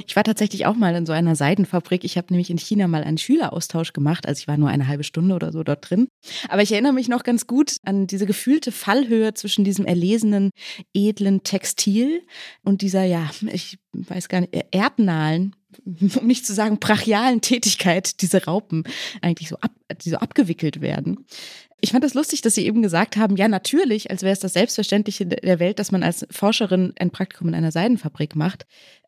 Ich 0.07 0.17
war 0.17 0.25
tatsächlich 0.25 0.67
auch 0.67 0.75
mal 0.75 0.95
in 0.97 1.07
so 1.07 1.13
einer 1.13 1.37
Seidenfabrik. 1.37 2.03
Ich 2.03 2.17
habe 2.17 2.27
nämlich 2.31 2.51
in 2.51 2.59
China 2.59 2.89
mal 2.89 3.05
einen 3.05 3.19
Schüleraustausch 3.19 3.93
gemacht. 3.93 4.27
Also 4.27 4.41
ich 4.41 4.49
war 4.49 4.57
nur 4.57 4.69
eine 4.69 4.89
halbe 4.89 5.05
Stunde 5.05 5.35
oder 5.37 5.53
so 5.53 5.63
dort 5.63 5.89
drin. 5.89 6.09
Aber 6.49 6.63
ich 6.63 6.73
erinnere 6.73 6.93
mich 6.93 7.07
noch 7.07 7.23
ganz 7.23 7.47
gut 7.47 7.77
an 7.85 8.09
diese 8.09 8.27
gefühlte 8.27 8.73
Fallhöhe 8.73 9.35
zwischen 9.35 9.65
diesem 9.65 9.87
erlesenen, 9.87 10.51
edlen 10.95 11.45
Textil 11.45 12.23
und 12.65 12.83
dieser, 12.83 13.05
ja, 13.05 13.31
ich 13.53 13.79
weiß 13.93 14.29
gar 14.29 14.41
nicht, 14.41 14.55
erdnahen, 14.73 15.55
um 15.85 16.27
nicht 16.27 16.45
zu 16.45 16.55
sagen 16.55 16.81
brachialen 16.81 17.41
Tätigkeit, 17.41 18.21
diese 18.21 18.45
Raupen 18.47 18.83
eigentlich 19.23 19.49
so, 19.49 19.57
ab, 19.59 19.71
die 20.05 20.11
so 20.11 20.17
abgewickelt 20.17 20.81
werden. 20.81 21.25
Ich 21.81 21.93
fand 21.93 22.03
das 22.03 22.15
lustig, 22.15 22.41
dass 22.41 22.55
Sie 22.55 22.67
eben 22.67 22.83
gesagt 22.83 23.17
haben, 23.17 23.37
ja, 23.37 23.47
natürlich, 23.47 24.11
als 24.11 24.23
wäre 24.23 24.33
es 24.33 24.41
das 24.41 24.55
Selbstverständliche 24.55 25.27
der 25.27 25.59
Welt, 25.61 25.79
dass 25.79 25.93
man 25.93 26.03
als 26.03 26.27
Forscherin 26.31 26.95
ein 26.99 27.11
Praktikum 27.11 27.49
in 27.49 27.55
einer 27.55 27.73
Seidenfabrik 27.73 28.35
macht. 28.37 28.65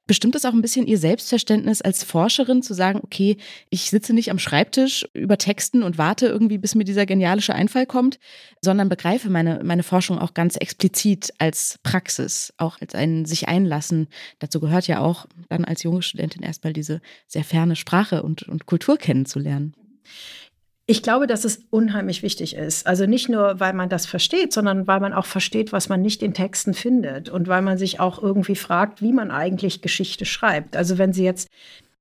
Bestimmt 0.06 0.36
es 0.36 0.44
auch 0.44 0.52
ein 0.52 0.62
bisschen 0.62 0.86
Ihr 0.86 0.98
Selbstverständnis 0.98 1.82
als 1.82 2.04
Forscherin 2.04 2.62
zu 2.62 2.74
sagen, 2.74 3.00
okay, 3.02 3.38
ich 3.70 3.90
sitze 3.90 4.12
nicht 4.12 4.30
am 4.30 4.38
Schreibtisch 4.38 5.04
über 5.14 5.36
Texten 5.36 5.82
und 5.82 5.98
warte 5.98 6.26
irgendwie, 6.26 6.58
bis 6.58 6.76
mir 6.76 6.84
dieser 6.84 7.06
genialische 7.06 7.54
Einfall 7.54 7.86
kommt, 7.86 8.20
sondern 8.60 8.88
begreife 8.88 9.30
meine, 9.30 9.62
meine 9.64 9.82
Forschung 9.82 10.20
auch 10.20 10.32
ganz 10.32 10.56
explizit 10.56 11.32
als 11.38 11.80
Praxis, 11.82 12.52
auch 12.56 12.80
als 12.80 12.94
ein 12.94 13.24
sich 13.24 13.48
einlassen. 13.48 14.06
Dazu 14.38 14.60
gehört 14.60 14.86
ja 14.86 15.00
auch 15.00 15.26
dann 15.48 15.64
als 15.64 15.82
junge 15.82 16.02
Studentin 16.02 16.44
erstmal 16.44 16.72
diese 16.72 17.00
sehr 17.26 17.44
ferne 17.44 17.74
Sprache 17.74 18.22
und, 18.22 18.44
und 18.44 18.66
Kultur 18.66 18.98
kennenzulernen. 18.98 19.74
Ich 20.88 21.02
glaube, 21.02 21.26
dass 21.26 21.44
es 21.44 21.64
unheimlich 21.70 22.22
wichtig 22.22 22.54
ist. 22.54 22.86
Also 22.86 23.06
nicht 23.06 23.28
nur, 23.28 23.58
weil 23.58 23.72
man 23.72 23.88
das 23.88 24.06
versteht, 24.06 24.52
sondern 24.52 24.86
weil 24.86 25.00
man 25.00 25.12
auch 25.12 25.26
versteht, 25.26 25.72
was 25.72 25.88
man 25.88 26.00
nicht 26.00 26.22
in 26.22 26.32
Texten 26.32 26.74
findet 26.74 27.28
und 27.28 27.48
weil 27.48 27.60
man 27.60 27.76
sich 27.76 27.98
auch 27.98 28.22
irgendwie 28.22 28.54
fragt, 28.54 29.02
wie 29.02 29.12
man 29.12 29.32
eigentlich 29.32 29.82
Geschichte 29.82 30.24
schreibt. 30.24 30.76
Also 30.76 30.96
wenn 30.96 31.12
Sie 31.12 31.24
jetzt 31.24 31.48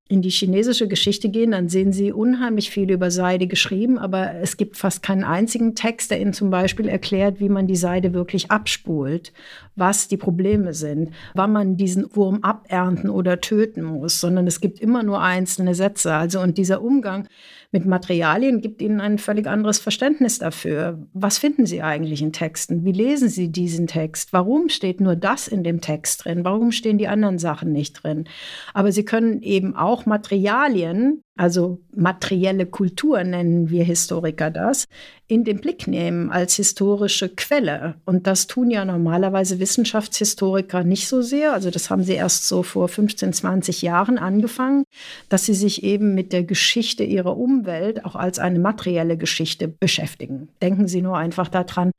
in 0.07 0.21
die 0.21 0.29
chinesische 0.29 0.87
Geschichte 0.87 1.29
gehen, 1.29 1.51
dann 1.51 1.67
sehen 1.67 1.91
Sie 1.91 2.11
unheimlich 2.11 2.69
viel 2.69 2.91
über 2.91 3.09
Seide 3.09 3.47
geschrieben, 3.47 3.97
aber 3.97 4.35
es 4.35 4.55
gibt 4.55 4.77
fast 4.77 5.01
keinen 5.01 5.23
einzigen 5.23 5.73
Text, 5.73 6.11
der 6.11 6.21
Ihnen 6.21 6.33
zum 6.33 6.51
Beispiel 6.51 6.87
erklärt, 6.87 7.39
wie 7.39 7.49
man 7.49 7.65
die 7.65 7.75
Seide 7.75 8.13
wirklich 8.13 8.51
abspult, 8.51 9.33
was 9.75 10.07
die 10.07 10.17
Probleme 10.17 10.75
sind, 10.75 11.09
wann 11.33 11.51
man 11.51 11.75
diesen 11.75 12.15
Wurm 12.15 12.43
abernten 12.43 13.09
oder 13.09 13.41
töten 13.41 13.81
muss, 13.81 14.19
sondern 14.19 14.45
es 14.45 14.61
gibt 14.61 14.79
immer 14.79 15.01
nur 15.01 15.21
einzelne 15.21 15.73
Sätze. 15.73 16.13
Also 16.13 16.39
und 16.39 16.59
dieser 16.59 16.83
Umgang 16.83 17.27
mit 17.71 17.85
Materialien 17.85 18.61
gibt 18.61 18.81
Ihnen 18.81 19.01
ein 19.01 19.17
völlig 19.17 19.47
anderes 19.47 19.79
Verständnis 19.79 20.39
dafür. 20.39 20.99
Was 21.13 21.37
finden 21.37 21.65
Sie 21.65 21.81
eigentlich 21.81 22.21
in 22.21 22.31
Texten? 22.31 22.85
Wie 22.85 22.91
lesen 22.91 23.27
Sie 23.27 23.49
diesen 23.51 23.87
Text? 23.87 24.31
Warum 24.33 24.69
steht 24.69 25.01
nur 25.01 25.15
das 25.15 25.47
in 25.47 25.63
dem 25.63 25.81
Text 25.81 26.23
drin? 26.23 26.45
Warum 26.45 26.71
stehen 26.71 26.97
die 26.97 27.07
anderen 27.07 27.37
Sachen 27.37 27.73
nicht 27.73 28.03
drin? 28.03 28.25
Aber 28.73 28.91
Sie 28.91 29.03
können 29.03 29.41
eben 29.41 29.75
auch 29.75 29.94
Materialien 30.05 31.23
also 31.37 31.81
materielle 31.93 32.65
Kultur 32.65 33.21
nennen 33.25 33.69
wir 33.69 33.83
Historiker 33.83 34.49
das, 34.49 34.85
in 35.27 35.43
den 35.43 35.59
Blick 35.59 35.85
nehmen 35.85 36.31
als 36.31 36.55
historische 36.55 37.27
Quelle. 37.27 37.95
Und 38.05 38.25
das 38.25 38.47
tun 38.47 38.69
ja 38.71 38.85
normalerweise 38.85 39.59
Wissenschaftshistoriker 39.59 40.85
nicht 40.85 41.09
so 41.09 41.21
sehr. 41.21 41.51
Also 41.51 41.71
das 41.71 41.89
haben 41.89 42.03
sie 42.03 42.13
erst 42.13 42.47
so 42.47 42.63
vor 42.63 42.87
15, 42.87 43.33
20 43.33 43.81
Jahren 43.81 44.17
angefangen, 44.17 44.85
dass 45.27 45.45
sie 45.45 45.55
sich 45.55 45.83
eben 45.83 46.15
mit 46.15 46.31
der 46.31 46.43
Geschichte 46.43 47.03
ihrer 47.03 47.35
Umwelt 47.35 48.05
auch 48.05 48.15
als 48.15 48.39
eine 48.39 48.59
materielle 48.59 49.17
Geschichte 49.17 49.67
beschäftigen. 49.67 50.47
Denken 50.61 50.87
Sie 50.87 51.01
nur 51.01 51.17
einfach 51.17 51.49
daran, 51.49 51.91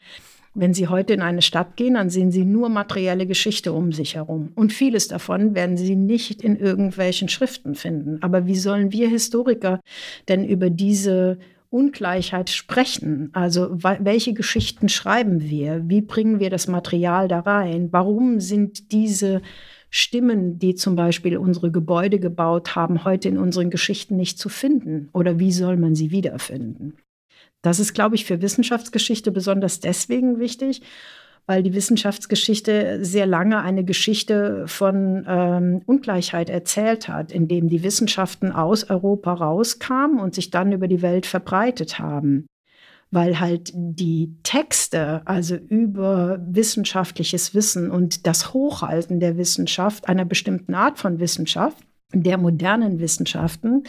wenn 0.56 0.74
Sie 0.74 0.88
heute 0.88 1.12
in 1.12 1.20
eine 1.20 1.42
Stadt 1.42 1.76
gehen, 1.76 1.94
dann 1.94 2.10
sehen 2.10 2.30
Sie 2.30 2.44
nur 2.44 2.68
materielle 2.68 3.26
Geschichte 3.26 3.72
um 3.72 3.92
sich 3.92 4.16
herum. 4.16 4.50
Und 4.54 4.72
vieles 4.72 5.06
davon 5.06 5.54
werden 5.54 5.76
Sie 5.76 5.94
nicht 5.94 6.42
in 6.42 6.56
irgendwelchen 6.56 7.28
Schriften 7.28 7.74
finden. 7.74 8.18
Aber 8.22 8.46
wie 8.46 8.56
sollen 8.56 8.90
wir 8.90 9.08
Historiker 9.08 9.80
denn 10.28 10.44
über 10.44 10.70
diese 10.70 11.38
Ungleichheit 11.68 12.48
sprechen? 12.48 13.30
Also 13.34 13.68
welche 13.82 14.32
Geschichten 14.32 14.88
schreiben 14.88 15.42
wir? 15.42 15.82
Wie 15.88 16.00
bringen 16.00 16.40
wir 16.40 16.50
das 16.50 16.68
Material 16.68 17.28
da 17.28 17.40
rein? 17.40 17.88
Warum 17.92 18.40
sind 18.40 18.92
diese 18.92 19.42
Stimmen, 19.90 20.58
die 20.58 20.74
zum 20.74 20.96
Beispiel 20.96 21.36
unsere 21.36 21.70
Gebäude 21.70 22.18
gebaut 22.18 22.74
haben, 22.74 23.04
heute 23.04 23.28
in 23.28 23.38
unseren 23.38 23.70
Geschichten 23.70 24.16
nicht 24.16 24.38
zu 24.38 24.48
finden? 24.48 25.10
Oder 25.12 25.38
wie 25.38 25.52
soll 25.52 25.76
man 25.76 25.94
sie 25.94 26.10
wiederfinden? 26.10 26.94
Das 27.66 27.80
ist, 27.80 27.94
glaube 27.94 28.14
ich, 28.14 28.24
für 28.26 28.40
Wissenschaftsgeschichte 28.42 29.32
besonders 29.32 29.80
deswegen 29.80 30.38
wichtig, 30.38 30.82
weil 31.46 31.64
die 31.64 31.74
Wissenschaftsgeschichte 31.74 33.04
sehr 33.04 33.26
lange 33.26 33.60
eine 33.60 33.82
Geschichte 33.82 34.68
von 34.68 35.26
ähm, 35.26 35.82
Ungleichheit 35.84 36.48
erzählt 36.48 37.08
hat, 37.08 37.32
in 37.32 37.48
dem 37.48 37.68
die 37.68 37.82
Wissenschaften 37.82 38.52
aus 38.52 38.88
Europa 38.88 39.32
rauskamen 39.32 40.20
und 40.20 40.32
sich 40.32 40.50
dann 40.50 40.70
über 40.70 40.86
die 40.86 41.02
Welt 41.02 41.26
verbreitet 41.26 41.98
haben. 41.98 42.46
Weil 43.10 43.40
halt 43.40 43.72
die 43.74 44.36
Texte, 44.44 45.22
also 45.24 45.56
über 45.56 46.38
wissenschaftliches 46.46 47.52
Wissen 47.52 47.90
und 47.90 48.28
das 48.28 48.52
Hochhalten 48.52 49.18
der 49.18 49.36
Wissenschaft, 49.38 50.08
einer 50.08 50.24
bestimmten 50.24 50.74
Art 50.74 51.00
von 51.00 51.18
Wissenschaft, 51.18 51.78
der 52.12 52.38
modernen 52.38 53.00
Wissenschaften, 53.00 53.82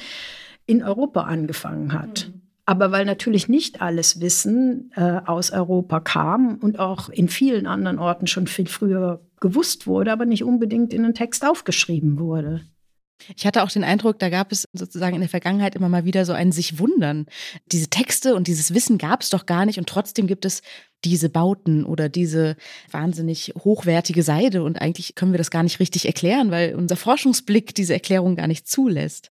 in 0.66 0.82
Europa 0.82 1.22
angefangen 1.22 1.94
hat. 1.94 2.32
Mhm. 2.34 2.37
Aber 2.70 2.92
weil 2.92 3.06
natürlich 3.06 3.48
nicht 3.48 3.82
alles 3.82 4.20
Wissen 4.20 4.92
äh, 4.94 5.22
aus 5.26 5.52
Europa 5.52 6.02
kam 6.02 6.58
und 6.58 6.80
auch 6.80 7.08
in 7.08 7.30
vielen 7.30 7.66
anderen 7.66 7.98
Orten 7.98 8.28
schon 8.28 8.46
viel 8.46 8.68
früher 8.68 9.22
gewusst 9.40 9.88
wurde, 9.88 10.12
aber 10.12 10.26
nicht 10.26 10.44
unbedingt 10.44 10.94
in 10.94 11.04
den 11.04 11.14
Text 11.14 11.46
aufgeschrieben 11.46 12.20
wurde. 12.20 12.66
Ich 13.38 13.48
hatte 13.48 13.64
auch 13.64 13.72
den 13.72 13.86
Eindruck, 13.86 14.20
da 14.20 14.30
gab 14.30 14.52
es 14.52 14.66
sozusagen 14.74 15.16
in 15.16 15.22
der 15.22 15.30
Vergangenheit 15.30 15.76
immer 15.76 15.88
mal 15.88 16.04
wieder 16.04 16.26
so 16.26 16.34
ein 16.34 16.52
sich 16.52 16.78
wundern. 16.78 17.28
Diese 17.72 17.88
Texte 17.88 18.36
und 18.36 18.48
dieses 18.48 18.74
Wissen 18.74 18.98
gab 18.98 19.22
es 19.22 19.30
doch 19.30 19.46
gar 19.46 19.66
nicht 19.66 19.80
und 19.80 19.88
trotzdem 19.88 20.28
gibt 20.28 20.44
es 20.44 20.62
diese 21.06 21.30
Bauten 21.30 21.86
oder 21.86 22.10
diese 22.10 22.58
wahnsinnig 22.92 23.54
hochwertige 23.58 24.24
Seide 24.24 24.62
und 24.62 24.82
eigentlich 24.82 25.16
können 25.16 25.32
wir 25.32 25.38
das 25.38 25.52
gar 25.52 25.64
nicht 25.64 25.80
richtig 25.80 26.06
erklären, 26.06 26.52
weil 26.52 26.76
unser 26.76 26.98
Forschungsblick 26.98 27.74
diese 27.74 27.94
Erklärung 27.94 28.36
gar 28.36 28.48
nicht 28.48 28.68
zulässt. 28.68 29.32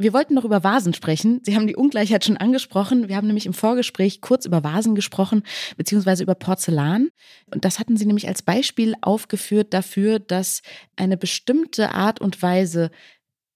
Wir 0.00 0.14
wollten 0.14 0.32
noch 0.32 0.46
über 0.46 0.64
Vasen 0.64 0.94
sprechen. 0.94 1.42
Sie 1.44 1.54
haben 1.54 1.66
die 1.66 1.76
Ungleichheit 1.76 2.24
schon 2.24 2.38
angesprochen. 2.38 3.10
Wir 3.10 3.16
haben 3.16 3.26
nämlich 3.26 3.44
im 3.44 3.52
Vorgespräch 3.52 4.22
kurz 4.22 4.46
über 4.46 4.64
Vasen 4.64 4.94
gesprochen, 4.94 5.42
beziehungsweise 5.76 6.22
über 6.22 6.34
Porzellan. 6.34 7.10
Und 7.52 7.66
das 7.66 7.78
hatten 7.78 7.98
Sie 7.98 8.06
nämlich 8.06 8.26
als 8.26 8.40
Beispiel 8.40 8.94
aufgeführt 9.02 9.74
dafür, 9.74 10.18
dass 10.18 10.62
eine 10.96 11.18
bestimmte 11.18 11.92
Art 11.92 12.18
und 12.18 12.40
Weise, 12.40 12.90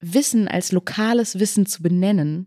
Wissen 0.00 0.46
als 0.46 0.70
lokales 0.70 1.38
Wissen 1.38 1.64
zu 1.64 1.82
benennen, 1.82 2.46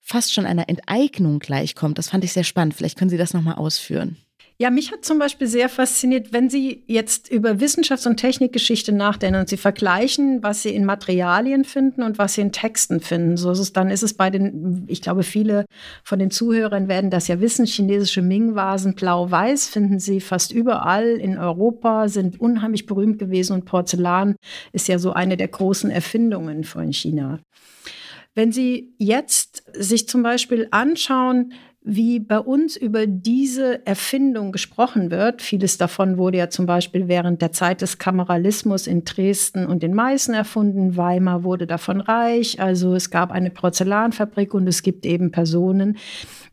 fast 0.00 0.32
schon 0.32 0.46
einer 0.46 0.70
Enteignung 0.70 1.38
gleichkommt. 1.38 1.98
Das 1.98 2.08
fand 2.08 2.24
ich 2.24 2.32
sehr 2.32 2.44
spannend. 2.44 2.72
Vielleicht 2.72 2.98
können 2.98 3.10
Sie 3.10 3.18
das 3.18 3.34
nochmal 3.34 3.56
ausführen. 3.56 4.16
Ja, 4.60 4.70
mich 4.70 4.90
hat 4.90 5.04
zum 5.04 5.20
Beispiel 5.20 5.46
sehr 5.46 5.68
fasziniert, 5.68 6.32
wenn 6.32 6.50
Sie 6.50 6.82
jetzt 6.88 7.30
über 7.30 7.60
Wissenschafts- 7.60 8.08
und 8.08 8.16
Technikgeschichte 8.16 8.90
nachdenken 8.90 9.38
und 9.38 9.48
Sie 9.48 9.56
vergleichen, 9.56 10.42
was 10.42 10.62
Sie 10.62 10.74
in 10.74 10.84
Materialien 10.84 11.62
finden 11.62 12.02
und 12.02 12.18
was 12.18 12.34
Sie 12.34 12.40
in 12.40 12.50
Texten 12.50 12.98
finden. 12.98 13.36
So 13.36 13.52
ist 13.52 13.60
es, 13.60 13.72
dann 13.72 13.88
ist 13.88 14.02
es 14.02 14.14
bei 14.14 14.30
den, 14.30 14.84
ich 14.88 15.00
glaube, 15.00 15.22
viele 15.22 15.64
von 16.02 16.18
den 16.18 16.32
Zuhörern 16.32 16.88
werden 16.88 17.08
das 17.08 17.28
ja 17.28 17.40
wissen, 17.40 17.66
chinesische 17.66 18.20
Ming-Vasen 18.20 18.96
blau-weiß 18.96 19.68
finden 19.68 20.00
Sie 20.00 20.20
fast 20.20 20.50
überall 20.50 21.06
in 21.06 21.38
Europa, 21.38 22.08
sind 22.08 22.40
unheimlich 22.40 22.86
berühmt 22.86 23.20
gewesen 23.20 23.52
und 23.52 23.64
Porzellan 23.64 24.34
ist 24.72 24.88
ja 24.88 24.98
so 24.98 25.12
eine 25.12 25.36
der 25.36 25.48
großen 25.48 25.88
Erfindungen 25.88 26.64
von 26.64 26.92
China. 26.92 27.38
Wenn 28.34 28.50
Sie 28.50 28.94
jetzt 28.98 29.64
sich 29.72 30.08
zum 30.08 30.24
Beispiel 30.24 30.66
anschauen, 30.72 31.52
wie 31.90 32.20
bei 32.20 32.38
uns 32.38 32.76
über 32.76 33.06
diese 33.06 33.86
Erfindung 33.86 34.52
gesprochen 34.52 35.10
wird. 35.10 35.40
Vieles 35.40 35.78
davon 35.78 36.18
wurde 36.18 36.36
ja 36.36 36.50
zum 36.50 36.66
Beispiel 36.66 37.08
während 37.08 37.40
der 37.40 37.50
Zeit 37.50 37.80
des 37.80 37.96
Kameralismus 37.96 38.86
in 38.86 39.04
Dresden 39.04 39.66
und 39.66 39.82
in 39.82 39.94
Meißen 39.94 40.34
erfunden. 40.34 40.98
Weimar 40.98 41.44
wurde 41.44 41.66
davon 41.66 42.02
reich. 42.02 42.60
Also 42.60 42.94
es 42.94 43.10
gab 43.10 43.30
eine 43.30 43.50
Porzellanfabrik 43.50 44.52
und 44.52 44.66
es 44.66 44.82
gibt 44.82 45.06
eben 45.06 45.30
Personen, 45.30 45.96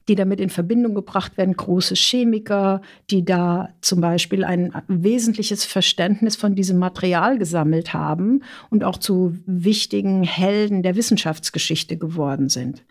die 0.08 0.16
damit 0.16 0.40
in 0.40 0.50
Verbindung 0.50 0.94
gebracht 0.94 1.38
werden, 1.38 1.56
große 1.56 1.96
Chemiker, 1.96 2.82
die 3.10 3.26
da 3.26 3.70
zum 3.82 4.02
Beispiel 4.02 4.44
ein 4.44 4.74
wesentliches 4.88 5.66
Verständnis 5.66 6.36
von 6.36 6.56
diesem 6.56 6.78
Material 6.78 7.38
gesammelt 7.38 7.94
haben 7.94 8.44
und 8.70 8.84
auch 8.84 8.98
zu 8.98 9.36
wichtigen 9.46 10.24
Helden 10.24 10.84
der 10.84 10.96
Wissenschaftsgeschichte 10.96 11.98
geworden 11.98 12.50
sind. 12.50 12.84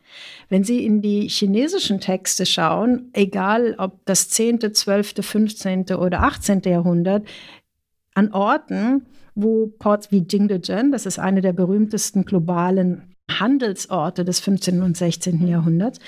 Wenn 0.48 0.64
Sie 0.64 0.84
in 0.84 1.02
die 1.02 1.28
chinesischen 1.28 2.00
Texte 2.00 2.46
schauen, 2.46 3.10
egal 3.12 3.74
ob 3.78 4.04
das 4.04 4.28
10., 4.28 4.74
12., 4.74 5.14
15. 5.20 5.84
oder 5.96 6.22
18. 6.22 6.62
Jahrhundert, 6.64 7.24
an 8.14 8.32
Orten, 8.32 9.06
wo 9.34 9.66
Ports 9.66 10.12
wie 10.12 10.24
Jingdezhen, 10.28 10.92
das 10.92 11.06
ist 11.06 11.18
eine 11.18 11.40
der 11.40 11.52
berühmtesten 11.52 12.24
globalen 12.24 13.14
Handelsorte 13.28 14.24
des 14.24 14.40
15. 14.40 14.82
und 14.82 14.96
16. 14.96 15.46
Jahrhunderts, 15.48 15.98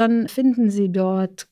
dann 0.00 0.28
finden 0.28 0.70
Sie 0.70 0.90
dort 0.90 1.46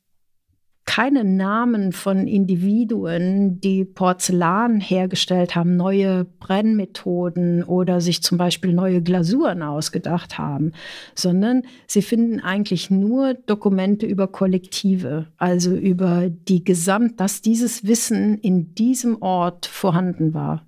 keine 0.89 1.23
Namen 1.23 1.93
von 1.93 2.27
Individuen, 2.27 3.61
die 3.61 3.85
Porzellan 3.85 4.81
hergestellt 4.81 5.55
haben, 5.55 5.77
neue 5.77 6.25
Brennmethoden 6.25 7.63
oder 7.63 8.01
sich 8.01 8.23
zum 8.23 8.39
Beispiel 8.39 8.73
neue 8.73 9.03
Glasuren 9.03 9.63
ausgedacht 9.63 10.39
haben, 10.39 10.73
sondern 11.15 11.65
sie 11.87 12.01
finden 12.01 12.41
eigentlich 12.41 12.91
nur 12.91 13.35
Dokumente 13.35 14.07
über 14.07 14.29
Kollektive, 14.29 15.27
also 15.37 15.75
über 15.75 16.31
die 16.31 16.65
Gesamt, 16.65 17.21
dass 17.21 17.43
dieses 17.43 17.87
Wissen 17.87 18.39
in 18.39 18.75
diesem 18.75 19.21
Ort 19.21 19.67
vorhanden 19.67 20.33
war. 20.33 20.67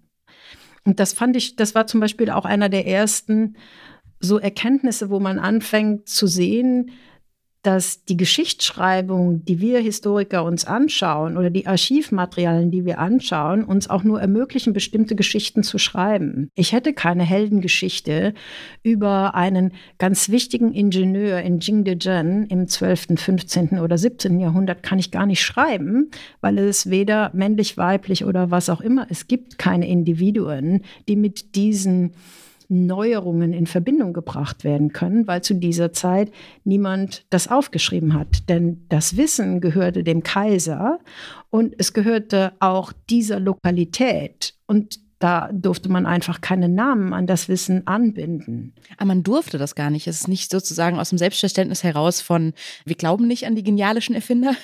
Und 0.85 1.01
das 1.01 1.15
fand 1.15 1.35
ich, 1.35 1.57
das 1.57 1.75
war 1.75 1.87
zum 1.87 2.01
Beispiel 2.01 2.29
auch 2.29 2.45
einer 2.45 2.69
der 2.69 2.87
ersten 2.87 3.57
so 4.21 4.39
Erkenntnisse, 4.39 5.09
wo 5.09 5.19
man 5.19 5.39
anfängt 5.39 6.11
zu 6.11 6.27
sehen, 6.27 6.91
dass 7.63 8.05
die 8.05 8.17
Geschichtsschreibung, 8.17 9.45
die 9.45 9.61
wir 9.61 9.81
Historiker 9.81 10.45
uns 10.45 10.65
anschauen 10.65 11.37
oder 11.37 11.51
die 11.51 11.67
Archivmaterialien, 11.67 12.71
die 12.71 12.87
wir 12.87 12.99
anschauen, 12.99 13.65
uns 13.65 13.91
auch 13.91 14.03
nur 14.03 14.21
ermöglichen, 14.21 14.73
bestimmte 14.73 15.15
Geschichten 15.15 15.63
zu 15.63 15.77
schreiben. 15.77 16.49
Ich 16.55 16.73
hätte 16.73 16.95
keine 16.95 17.23
Heldengeschichte 17.23 18.33
über 18.83 19.35
einen 19.35 19.73
ganz 19.99 20.31
wichtigen 20.31 20.73
Ingenieur 20.73 21.41
in 21.43 21.61
Jingdezhen 21.61 22.47
im 22.47 22.67
12., 22.67 23.09
15. 23.17 23.81
oder 23.81 23.99
17. 23.99 24.41
Jahrhundert 24.41 24.83
kann 24.83 24.99
ich 24.99 25.11
gar 25.11 25.27
nicht 25.27 25.43
schreiben, 25.43 26.11
weil 26.41 26.59
es 26.59 26.89
weder 26.89 27.31
männlich, 27.35 27.77
weiblich 27.77 28.25
oder 28.25 28.51
was 28.51 28.71
auch 28.71 28.81
immer, 28.81 29.07
es 29.11 29.29
gibt 29.29 29.59
keine 29.59 29.87
Individuen, 29.87 30.83
die 31.09 31.17
mit 31.17 31.55
diesen 31.55 32.13
Neuerungen 32.71 33.53
in 33.53 33.67
Verbindung 33.67 34.13
gebracht 34.13 34.65
werden 34.65 34.93
können, 34.93 35.27
weil 35.27 35.43
zu 35.43 35.55
dieser 35.55 35.93
Zeit 35.93 36.31
niemand 36.65 37.27
das 37.31 37.49
aufgeschrieben 37.49 38.15
hat. 38.15 38.49
Denn 38.49 38.87
das 38.89 39.17
Wissen 39.17 39.61
gehörte 39.61 40.05
dem 40.05 40.23
Kaiser 40.23 41.01
und 41.51 41.75
es 41.79 41.93
gehörte 41.93 42.53
auch 42.61 42.93
dieser 43.11 43.41
Lokalität. 43.41 44.55
Und 44.67 45.01
da 45.21 45.51
durfte 45.53 45.91
man 45.91 46.07
einfach 46.07 46.41
keine 46.41 46.69
Namen 46.69 47.13
an 47.13 47.27
das 47.27 47.49
Wissen 47.49 47.87
anbinden. 47.87 48.75
Aber 48.97 49.09
man 49.09 49.23
durfte 49.23 49.59
das 49.59 49.75
gar 49.75 49.91
nicht. 49.91 50.07
Es 50.07 50.23
ist 50.23 50.29
nicht 50.29 50.51
sozusagen 50.51 50.99
aus 50.99 51.11
dem 51.11 51.19
Selbstverständnis 51.19 51.85
heraus 51.85 52.23
von, 52.23 52.55
wir 52.87 52.97
glauben 52.97 53.27
nicht 53.27 53.47
an 53.47 53.55
die 53.55 53.63
genialischen 53.63 54.15
Erfinder, 54.15 54.55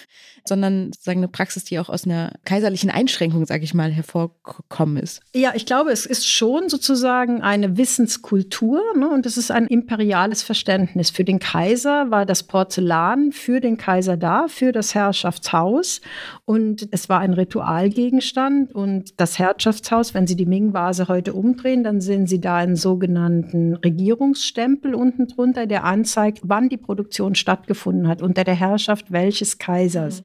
sondern 0.48 0.92
sozusagen 0.92 1.20
eine 1.20 1.28
Praxis, 1.28 1.64
die 1.64 1.78
auch 1.78 1.90
aus 1.90 2.06
einer 2.06 2.32
kaiserlichen 2.44 2.88
Einschränkung, 2.88 3.44
sage 3.44 3.64
ich 3.64 3.74
mal, 3.74 3.92
hervorgekommen 3.92 4.96
ist. 4.96 5.20
Ja, 5.34 5.52
ich 5.54 5.66
glaube, 5.66 5.90
es 5.90 6.06
ist 6.06 6.26
schon 6.26 6.70
sozusagen 6.70 7.42
eine 7.42 7.76
Wissenskultur 7.76 8.80
ne? 8.96 9.10
und 9.10 9.26
es 9.26 9.36
ist 9.36 9.50
ein 9.50 9.66
imperiales 9.66 10.42
Verständnis. 10.42 11.10
Für 11.10 11.24
den 11.24 11.38
Kaiser 11.38 12.10
war 12.10 12.24
das 12.24 12.44
Porzellan 12.44 13.32
für 13.32 13.60
den 13.60 13.76
Kaiser 13.76 14.16
da, 14.16 14.46
für 14.48 14.72
das 14.72 14.94
Herrschaftshaus 14.94 16.00
und 16.46 16.88
es 16.92 17.10
war 17.10 17.20
ein 17.20 17.34
Ritualgegenstand 17.34 18.74
und 18.74 19.20
das 19.20 19.38
Herrschaftshaus, 19.38 20.14
wenn 20.14 20.26
Sie 20.26 20.36
die 20.36 20.45
Ming-Vase 20.46 21.08
heute 21.08 21.34
umdrehen, 21.34 21.84
dann 21.84 22.00
sehen 22.00 22.26
Sie 22.26 22.40
da 22.40 22.56
einen 22.56 22.76
sogenannten 22.76 23.74
Regierungsstempel 23.74 24.94
unten 24.94 25.26
drunter, 25.26 25.66
der 25.66 25.84
anzeigt, 25.84 26.40
wann 26.44 26.68
die 26.68 26.76
Produktion 26.76 27.34
stattgefunden 27.34 28.08
hat, 28.08 28.22
unter 28.22 28.44
der 28.44 28.54
Herrschaft 28.54 29.12
welches 29.12 29.58
Kaisers. 29.58 30.22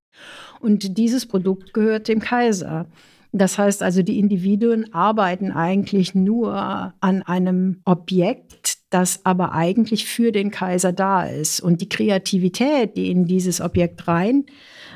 Und 0.59 0.97
dieses 0.97 1.25
Produkt 1.25 1.73
gehört 1.73 2.07
dem 2.07 2.19
Kaiser. 2.19 2.87
Das 3.33 3.57
heißt 3.57 3.81
also, 3.81 4.03
die 4.03 4.19
Individuen 4.19 4.93
arbeiten 4.93 5.51
eigentlich 5.51 6.13
nur 6.13 6.93
an 6.99 7.23
einem 7.23 7.81
Objekt, 7.85 8.77
das 8.89 9.25
aber 9.25 9.53
eigentlich 9.53 10.05
für 10.05 10.31
den 10.31 10.51
Kaiser 10.51 10.91
da 10.91 11.23
ist. 11.23 11.61
Und 11.61 11.79
die 11.79 11.89
Kreativität, 11.89 12.97
die 12.97 13.09
in 13.09 13.25
dieses 13.25 13.61
Objekt 13.61 14.07
rein 14.07 14.45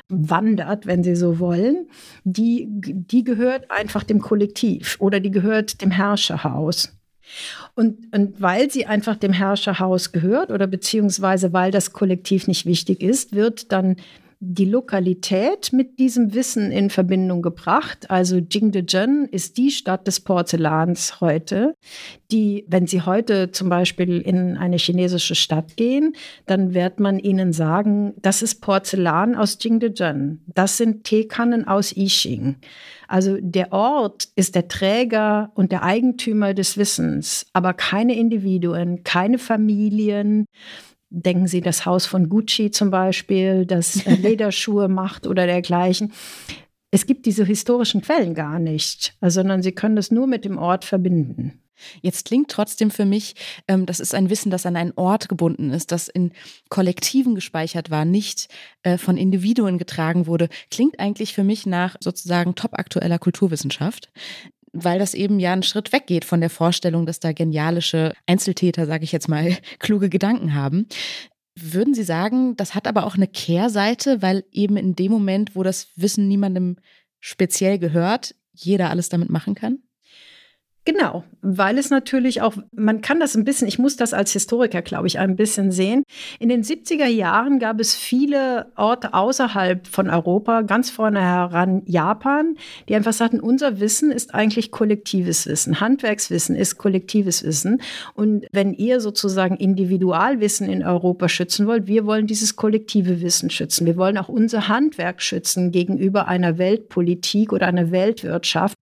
wandert, 0.08 0.86
wenn 0.86 1.02
Sie 1.02 1.16
so 1.16 1.38
wollen, 1.38 1.88
die, 2.24 2.68
die 2.70 3.24
gehört 3.24 3.70
einfach 3.70 4.04
dem 4.04 4.20
Kollektiv 4.20 4.96
oder 5.00 5.20
die 5.20 5.30
gehört 5.30 5.80
dem 5.80 5.90
Herrscherhaus. 5.90 6.92
Und, 7.74 8.14
und 8.14 8.40
weil 8.40 8.70
sie 8.70 8.86
einfach 8.86 9.16
dem 9.16 9.32
Herrscherhaus 9.32 10.12
gehört 10.12 10.50
oder 10.50 10.66
beziehungsweise 10.66 11.52
weil 11.52 11.72
das 11.72 11.92
Kollektiv 11.92 12.46
nicht 12.46 12.66
wichtig 12.66 13.02
ist, 13.02 13.34
wird 13.34 13.72
dann 13.72 13.96
die 14.40 14.66
Lokalität 14.66 15.72
mit 15.72 15.98
diesem 15.98 16.34
Wissen 16.34 16.70
in 16.70 16.90
Verbindung 16.90 17.40
gebracht. 17.40 18.10
Also 18.10 18.36
Jingdezhen 18.36 19.26
ist 19.30 19.56
die 19.56 19.70
Stadt 19.70 20.06
des 20.06 20.20
Porzellans 20.20 21.20
heute, 21.20 21.74
die, 22.30 22.64
wenn 22.68 22.86
Sie 22.86 23.02
heute 23.02 23.50
zum 23.50 23.68
Beispiel 23.68 24.20
in 24.20 24.56
eine 24.56 24.76
chinesische 24.76 25.34
Stadt 25.34 25.76
gehen, 25.76 26.14
dann 26.44 26.74
wird 26.74 27.00
man 27.00 27.18
Ihnen 27.18 27.52
sagen, 27.52 28.14
das 28.20 28.42
ist 28.42 28.60
Porzellan 28.60 29.34
aus 29.36 29.56
Jingdezhen. 29.60 30.42
Das 30.46 30.76
sind 30.76 31.04
Teekannen 31.04 31.66
aus 31.66 31.96
Yixing. 31.96 32.56
Also 33.08 33.38
der 33.40 33.72
Ort 33.72 34.28
ist 34.34 34.54
der 34.54 34.68
Träger 34.68 35.50
und 35.54 35.72
der 35.72 35.82
Eigentümer 35.82 36.54
des 36.54 36.76
Wissens, 36.76 37.46
aber 37.52 37.72
keine 37.72 38.18
Individuen, 38.18 39.04
keine 39.04 39.38
Familien, 39.38 40.46
Denken 41.18 41.46
Sie 41.46 41.62
das 41.62 41.86
Haus 41.86 42.04
von 42.04 42.28
Gucci 42.28 42.70
zum 42.70 42.90
Beispiel, 42.90 43.64
das 43.64 44.06
äh, 44.06 44.14
Lederschuhe 44.20 44.86
macht 44.88 45.26
oder 45.26 45.46
dergleichen. 45.46 46.12
Es 46.90 47.06
gibt 47.06 47.24
diese 47.24 47.44
historischen 47.44 48.02
Quellen 48.02 48.34
gar 48.34 48.58
nicht, 48.58 49.16
sondern 49.22 49.62
Sie 49.62 49.72
können 49.72 49.96
das 49.96 50.10
nur 50.10 50.26
mit 50.26 50.44
dem 50.44 50.58
Ort 50.58 50.84
verbinden. 50.84 51.62
Jetzt 52.02 52.26
klingt 52.26 52.50
trotzdem 52.50 52.90
für 52.90 53.06
mich, 53.06 53.34
ähm, 53.66 53.86
das 53.86 54.00
ist 54.00 54.14
ein 54.14 54.28
Wissen, 54.28 54.50
das 54.50 54.66
an 54.66 54.76
einen 54.76 54.92
Ort 54.96 55.28
gebunden 55.30 55.70
ist, 55.70 55.90
das 55.90 56.08
in 56.08 56.32
Kollektiven 56.68 57.34
gespeichert 57.34 57.90
war, 57.90 58.04
nicht 58.04 58.48
äh, 58.82 58.98
von 58.98 59.16
Individuen 59.16 59.78
getragen 59.78 60.26
wurde, 60.26 60.48
klingt 60.70 60.98
eigentlich 61.00 61.34
für 61.34 61.44
mich 61.44 61.66
nach 61.66 61.96
sozusagen 62.00 62.54
topaktueller 62.54 63.18
Kulturwissenschaft 63.18 64.10
weil 64.84 64.98
das 64.98 65.14
eben 65.14 65.38
ja 65.38 65.52
einen 65.52 65.62
Schritt 65.62 65.92
weggeht 65.92 66.24
von 66.24 66.40
der 66.40 66.50
Vorstellung, 66.50 67.06
dass 67.06 67.20
da 67.20 67.32
genialische 67.32 68.12
Einzeltäter, 68.26 68.86
sage 68.86 69.04
ich 69.04 69.12
jetzt 69.12 69.28
mal, 69.28 69.56
kluge 69.78 70.08
Gedanken 70.08 70.54
haben. 70.54 70.86
Würden 71.58 71.94
Sie 71.94 72.04
sagen, 72.04 72.56
das 72.56 72.74
hat 72.74 72.86
aber 72.86 73.06
auch 73.06 73.14
eine 73.14 73.28
Kehrseite, 73.28 74.20
weil 74.20 74.44
eben 74.52 74.76
in 74.76 74.94
dem 74.94 75.10
Moment, 75.10 75.56
wo 75.56 75.62
das 75.62 75.88
Wissen 75.96 76.28
niemandem 76.28 76.76
speziell 77.18 77.78
gehört, 77.78 78.34
jeder 78.52 78.90
alles 78.90 79.08
damit 79.08 79.30
machen 79.30 79.54
kann? 79.54 79.78
Genau, 80.86 81.24
weil 81.42 81.78
es 81.78 81.90
natürlich 81.90 82.42
auch, 82.42 82.54
man 82.70 83.00
kann 83.00 83.18
das 83.18 83.34
ein 83.34 83.42
bisschen, 83.42 83.66
ich 83.66 83.80
muss 83.80 83.96
das 83.96 84.14
als 84.14 84.30
Historiker, 84.30 84.82
glaube 84.82 85.08
ich, 85.08 85.18
ein 85.18 85.34
bisschen 85.34 85.72
sehen. 85.72 86.04
In 86.38 86.48
den 86.48 86.62
70er 86.62 87.08
Jahren 87.08 87.58
gab 87.58 87.80
es 87.80 87.96
viele 87.96 88.70
Orte 88.76 89.12
außerhalb 89.12 89.84
von 89.88 90.08
Europa, 90.08 90.62
ganz 90.62 90.90
vorne 90.90 91.20
heran 91.20 91.82
Japan, 91.86 92.54
die 92.88 92.94
einfach 92.94 93.12
sagten, 93.12 93.40
unser 93.40 93.80
Wissen 93.80 94.12
ist 94.12 94.32
eigentlich 94.32 94.70
kollektives 94.70 95.48
Wissen. 95.48 95.80
Handwerkswissen 95.80 96.54
ist 96.54 96.78
kollektives 96.78 97.42
Wissen. 97.42 97.82
Und 98.14 98.46
wenn 98.52 98.72
ihr 98.72 99.00
sozusagen 99.00 99.56
Individualwissen 99.56 100.68
in 100.68 100.84
Europa 100.84 101.28
schützen 101.28 101.66
wollt, 101.66 101.88
wir 101.88 102.06
wollen 102.06 102.28
dieses 102.28 102.54
kollektive 102.54 103.20
Wissen 103.22 103.50
schützen. 103.50 103.86
Wir 103.86 103.96
wollen 103.96 104.18
auch 104.18 104.28
unser 104.28 104.68
Handwerk 104.68 105.20
schützen 105.20 105.72
gegenüber 105.72 106.28
einer 106.28 106.58
Weltpolitik 106.58 107.52
oder 107.52 107.66
einer 107.66 107.90
Weltwirtschaft 107.90 108.76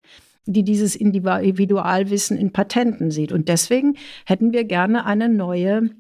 die 0.47 0.63
dieses 0.63 0.95
Individualwissen 0.97 2.37
in 2.37 2.53
Patenten 2.53 3.11
sieht. 3.11 3.33
Und 3.33 3.49
deswegen 3.49 3.95
hätten 4.27 4.53
wir 4.53 4.65
gerne 4.65 5.07
eine 5.07 5.29
neue 5.29 5.91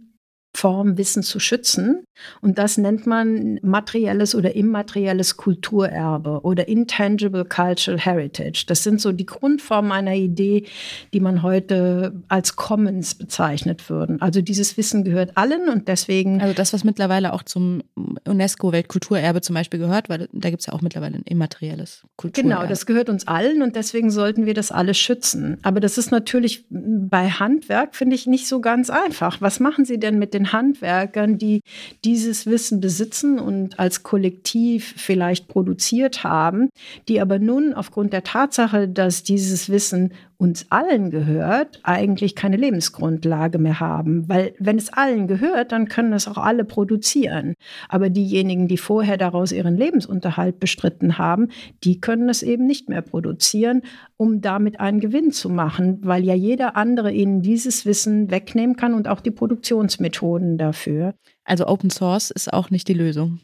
Form, 0.54 0.96
Wissen 0.96 1.22
zu 1.22 1.40
schützen. 1.40 2.04
Und 2.40 2.58
das 2.58 2.78
nennt 2.78 3.06
man 3.06 3.58
materielles 3.62 4.34
oder 4.34 4.54
immaterielles 4.54 5.36
Kulturerbe 5.36 6.40
oder 6.42 6.68
Intangible 6.68 7.44
Cultural 7.44 7.98
Heritage. 7.98 8.64
Das 8.66 8.84
sind 8.84 9.00
so 9.00 9.12
die 9.12 9.26
Grundformen 9.26 9.90
einer 9.90 10.14
Idee, 10.14 10.64
die 11.12 11.20
man 11.20 11.42
heute 11.42 12.14
als 12.28 12.54
Commons 12.56 13.16
bezeichnet 13.16 13.90
würden. 13.90 14.22
Also 14.22 14.42
dieses 14.42 14.76
Wissen 14.76 15.04
gehört 15.04 15.36
allen 15.36 15.68
und 15.68 15.88
deswegen. 15.88 16.40
Also 16.40 16.54
das, 16.54 16.72
was 16.72 16.84
mittlerweile 16.84 17.32
auch 17.32 17.42
zum 17.42 17.82
UNESCO-Weltkulturerbe 18.24 19.40
zum 19.40 19.54
Beispiel 19.54 19.80
gehört, 19.80 20.08
weil 20.08 20.28
da 20.32 20.50
gibt 20.50 20.60
es 20.60 20.66
ja 20.66 20.72
auch 20.72 20.82
mittlerweile 20.82 21.16
ein 21.16 21.24
immaterielles 21.24 22.04
Kulturerbe. 22.16 22.48
Genau, 22.48 22.66
das 22.68 22.86
gehört 22.86 23.08
uns 23.08 23.26
allen 23.26 23.62
und 23.62 23.74
deswegen 23.76 24.10
sollten 24.10 24.46
wir 24.46 24.54
das 24.54 24.70
alles 24.70 24.98
schützen. 24.98 25.58
Aber 25.62 25.80
das 25.80 25.98
ist 25.98 26.12
natürlich 26.12 26.64
bei 26.70 27.28
Handwerk, 27.28 27.96
finde 27.96 28.14
ich, 28.14 28.26
nicht 28.26 28.46
so 28.46 28.60
ganz 28.60 28.88
einfach. 28.88 29.40
Was 29.40 29.58
machen 29.58 29.84
Sie 29.84 29.98
denn 29.98 30.18
mit 30.18 30.32
den 30.32 30.43
Handwerkern, 30.52 31.38
die 31.38 31.60
dieses 32.04 32.46
Wissen 32.46 32.80
besitzen 32.80 33.38
und 33.38 33.78
als 33.78 34.02
Kollektiv 34.02 34.94
vielleicht 34.96 35.48
produziert 35.48 36.24
haben, 36.24 36.70
die 37.08 37.20
aber 37.20 37.38
nun 37.38 37.74
aufgrund 37.74 38.12
der 38.12 38.22
Tatsache, 38.22 38.88
dass 38.88 39.22
dieses 39.22 39.68
Wissen 39.68 40.12
uns 40.36 40.66
allen 40.70 41.10
gehört, 41.10 41.80
eigentlich 41.82 42.34
keine 42.34 42.56
Lebensgrundlage 42.56 43.58
mehr 43.58 43.80
haben. 43.80 44.28
Weil 44.28 44.54
wenn 44.58 44.76
es 44.76 44.92
allen 44.92 45.26
gehört, 45.26 45.72
dann 45.72 45.88
können 45.88 46.12
es 46.12 46.28
auch 46.28 46.38
alle 46.38 46.64
produzieren. 46.64 47.54
Aber 47.88 48.10
diejenigen, 48.10 48.68
die 48.68 48.78
vorher 48.78 49.16
daraus 49.16 49.52
ihren 49.52 49.76
Lebensunterhalt 49.76 50.60
bestritten 50.60 51.18
haben, 51.18 51.48
die 51.84 52.00
können 52.00 52.28
es 52.28 52.42
eben 52.42 52.66
nicht 52.66 52.88
mehr 52.88 53.02
produzieren, 53.02 53.82
um 54.16 54.40
damit 54.40 54.80
einen 54.80 55.00
Gewinn 55.00 55.30
zu 55.30 55.48
machen, 55.48 55.98
weil 56.02 56.24
ja 56.24 56.34
jeder 56.34 56.76
andere 56.76 57.12
ihnen 57.12 57.42
dieses 57.42 57.86
Wissen 57.86 58.30
wegnehmen 58.30 58.76
kann 58.76 58.94
und 58.94 59.08
auch 59.08 59.20
die 59.20 59.30
Produktionsmethoden 59.30 60.58
dafür. 60.58 61.14
Also 61.44 61.66
Open 61.66 61.90
Source 61.90 62.30
ist 62.30 62.52
auch 62.52 62.70
nicht 62.70 62.88
die 62.88 62.94
Lösung. 62.94 63.40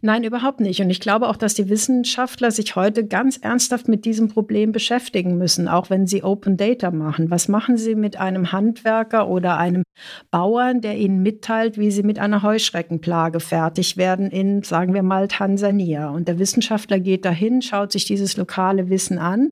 Nein, 0.00 0.24
überhaupt 0.24 0.60
nicht. 0.60 0.80
Und 0.80 0.90
ich 0.90 1.00
glaube 1.00 1.28
auch, 1.28 1.36
dass 1.36 1.54
die 1.54 1.68
Wissenschaftler 1.68 2.50
sich 2.50 2.76
heute 2.76 3.06
ganz 3.06 3.36
ernsthaft 3.36 3.88
mit 3.88 4.04
diesem 4.04 4.28
Problem 4.28 4.72
beschäftigen 4.72 5.38
müssen, 5.38 5.68
auch 5.68 5.90
wenn 5.90 6.06
sie 6.06 6.22
Open 6.22 6.56
Data 6.56 6.90
machen. 6.90 7.30
Was 7.30 7.48
machen 7.48 7.76
sie 7.76 7.94
mit 7.94 8.18
einem 8.18 8.52
Handwerker 8.52 9.28
oder 9.28 9.58
einem 9.58 9.82
Bauern, 10.30 10.80
der 10.80 10.96
ihnen 10.96 11.22
mitteilt, 11.22 11.78
wie 11.78 11.90
sie 11.90 12.02
mit 12.02 12.18
einer 12.18 12.42
Heuschreckenplage 12.42 13.40
fertig 13.40 13.96
werden 13.96 14.30
in, 14.30 14.62
sagen 14.62 14.94
wir 14.94 15.02
mal, 15.02 15.28
Tansania? 15.28 16.10
Und 16.10 16.28
der 16.28 16.38
Wissenschaftler 16.38 17.00
geht 17.00 17.24
dahin, 17.24 17.62
schaut 17.62 17.92
sich 17.92 18.04
dieses 18.04 18.36
lokale 18.36 18.90
Wissen 18.90 19.18
an 19.18 19.50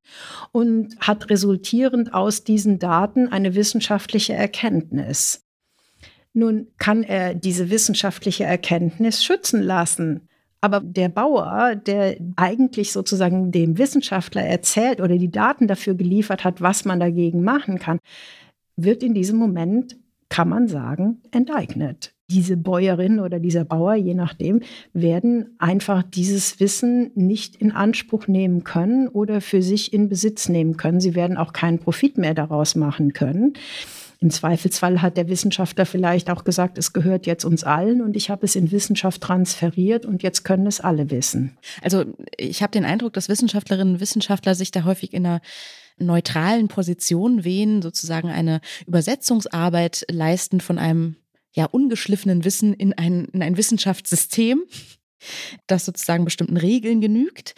und 0.52 0.96
hat 1.00 1.30
resultierend 1.30 2.14
aus 2.14 2.44
diesen 2.44 2.78
Daten 2.78 3.28
eine 3.28 3.54
wissenschaftliche 3.54 4.34
Erkenntnis. 4.34 5.42
Nun 6.34 6.68
kann 6.78 7.02
er 7.02 7.34
diese 7.34 7.70
wissenschaftliche 7.70 8.44
Erkenntnis 8.44 9.22
schützen 9.24 9.62
lassen. 9.62 10.28
Aber 10.62 10.80
der 10.80 11.08
Bauer, 11.08 11.74
der 11.74 12.16
eigentlich 12.36 12.92
sozusagen 12.92 13.50
dem 13.50 13.78
Wissenschaftler 13.78 14.42
erzählt 14.42 15.00
oder 15.00 15.18
die 15.18 15.30
Daten 15.30 15.66
dafür 15.66 15.94
geliefert 15.94 16.44
hat, 16.44 16.60
was 16.60 16.84
man 16.84 17.00
dagegen 17.00 17.42
machen 17.42 17.78
kann, 17.78 17.98
wird 18.76 19.02
in 19.02 19.12
diesem 19.12 19.38
Moment, 19.38 19.96
kann 20.28 20.48
man 20.48 20.68
sagen, 20.68 21.20
enteignet. 21.32 22.14
Diese 22.30 22.56
Bäuerin 22.56 23.18
oder 23.18 23.40
dieser 23.40 23.64
Bauer, 23.64 23.94
je 23.94 24.14
nachdem, 24.14 24.60
werden 24.94 25.56
einfach 25.58 26.02
dieses 26.02 26.60
Wissen 26.60 27.10
nicht 27.14 27.56
in 27.56 27.72
Anspruch 27.72 28.28
nehmen 28.28 28.64
können 28.64 29.08
oder 29.08 29.40
für 29.42 29.60
sich 29.60 29.92
in 29.92 30.08
Besitz 30.08 30.48
nehmen 30.48 30.76
können. 30.78 31.00
Sie 31.00 31.14
werden 31.14 31.36
auch 31.36 31.52
keinen 31.52 31.80
Profit 31.80 32.16
mehr 32.16 32.34
daraus 32.34 32.76
machen 32.76 33.12
können. 33.12 33.54
Im 34.22 34.30
Zweifelsfall 34.30 35.02
hat 35.02 35.16
der 35.16 35.28
Wissenschaftler 35.28 35.84
vielleicht 35.84 36.30
auch 36.30 36.44
gesagt, 36.44 36.78
es 36.78 36.92
gehört 36.92 37.26
jetzt 37.26 37.44
uns 37.44 37.64
allen 37.64 38.00
und 38.00 38.14
ich 38.14 38.30
habe 38.30 38.46
es 38.46 38.54
in 38.54 38.70
Wissenschaft 38.70 39.20
transferiert 39.20 40.06
und 40.06 40.22
jetzt 40.22 40.44
können 40.44 40.68
es 40.68 40.80
alle 40.80 41.10
wissen. 41.10 41.58
Also 41.82 42.04
ich 42.36 42.62
habe 42.62 42.70
den 42.70 42.84
Eindruck, 42.84 43.14
dass 43.14 43.28
Wissenschaftlerinnen 43.28 43.94
und 43.94 44.00
Wissenschaftler 44.00 44.54
sich 44.54 44.70
da 44.70 44.84
häufig 44.84 45.12
in 45.12 45.26
einer 45.26 45.40
neutralen 45.98 46.68
Position 46.68 47.42
wehen, 47.42 47.82
sozusagen 47.82 48.28
eine 48.28 48.60
Übersetzungsarbeit 48.86 50.06
leisten 50.08 50.60
von 50.60 50.78
einem 50.78 51.16
ja 51.52 51.64
ungeschliffenen 51.64 52.44
Wissen 52.44 52.74
in 52.74 52.92
ein, 52.92 53.24
in 53.32 53.42
ein 53.42 53.56
Wissenschaftssystem, 53.56 54.62
das 55.66 55.84
sozusagen 55.84 56.24
bestimmten 56.24 56.56
Regeln 56.56 57.00
genügt. 57.00 57.56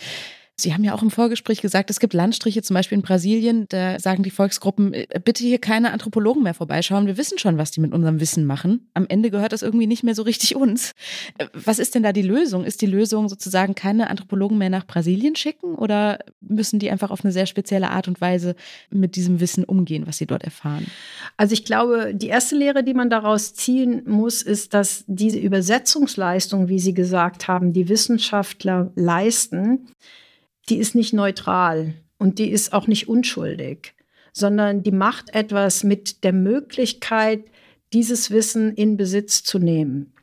Sie 0.57 0.73
haben 0.73 0.85
ja 0.85 0.95
auch 0.95 1.03
im 1.03 1.11
Vorgespräch 1.11 1.61
gesagt, 1.61 1.91
es 1.91 1.99
gibt 1.99 2.15
Landstriche, 2.15 2.63
zum 2.63 2.75
Beispiel 2.75 2.97
in 2.97 3.03
Brasilien, 3.03 3.67
da 3.71 3.99
sagen 3.99 4.23
die 4.23 4.31
Volksgruppen, 4.31 4.95
äh, 4.95 5.07
bitte 5.25 5.43
hier 5.43 5.59
keine 5.59 5.93
Anthropologen 5.93 6.45
mehr 6.45 6.55
vorbeischauen, 6.55 7.09
wir 7.09 7.17
wissen 7.17 7.39
schon, 7.39 7.59
was 7.59 7.73
die 7.73 7.81
mit 7.81 7.93
unserem 7.93 8.21
Wissen 8.21 8.45
machen. 8.45 8.89
Am 8.95 9.07
Ende 9.09 9.31
gehört 9.31 9.53
das 9.53 9.63
irgendwie 9.63 9.89
nicht 9.89 10.05
mehr 10.05 10.15
so 10.15 10.23
richtig 10.23 10.55
uns. 10.55 10.93
Äh, 11.39 11.47
was 11.53 11.81
ist 11.81 11.97
denn 11.97 12.05
da 12.05 12.13
die 12.13 12.23
Lösung? 12.23 12.65
Ist 12.65 12.83
die 12.83 12.87
Lösung 12.87 13.29
sozusagen 13.29 13.75
keine 13.75 14.09
Anthropologen 14.11 14.57
mehr 14.57 14.71
nach 14.71 14.87
Brasilien 14.87 15.35
schicken 15.35 15.75
oder 15.75 16.21
müssen 16.41 16.79
die 16.79 16.89
einfach 16.89 17.11
auf 17.11 17.25
eine 17.25 17.33
sehr 17.33 17.47
spezielle 17.47 17.91
Art 17.91 18.07
und 18.07 18.21
Weise 18.21 18.55
mit 18.91 19.17
diesem 19.17 19.41
Wissen 19.41 19.65
umgehen, 19.65 20.07
was 20.07 20.19
sie 20.19 20.27
dort 20.27 20.45
erfahren? 20.45 20.87
Also 21.37 21.53
ich 21.53 21.65
glaube, 21.65 22.13
die 22.15 22.29
erste 22.29 22.55
Lehre, 22.55 22.85
die 22.85 22.95
man 22.95 23.11
daraus 23.11 23.55
ziehen 23.55 24.03
muss, 24.07 24.41
ist, 24.41 24.73
dass 24.73 25.03
diese 25.09 25.39
Übersetzungsleistung, 25.39 26.69
wie 26.69 26.79
Sie 26.79 26.95
gesagt 26.95 27.49
haben, 27.49 27.73
die 27.73 27.89
Wissenschaftler 27.89 28.93
leisten, 28.95 29.89
die 30.69 30.77
ist 30.77 30.95
nicht 30.95 31.13
neutral 31.13 31.95
und 32.19 32.39
die 32.39 32.51
ist 32.51 32.73
auch 32.73 32.87
nicht 32.87 33.09
unschuldig, 33.09 33.95
sondern 34.33 34.83
die 34.83 34.93
macht 34.93 35.35
etwas 35.35 35.85
mit 35.85 36.25
der 36.25 36.33
Möglichkeit, 36.33 37.45
dieses 37.93 38.31
Wissen 38.31 38.75
in 38.75 38.97
Besitz 38.97 39.43
zu 39.43 39.59
nehmen. 39.59 40.15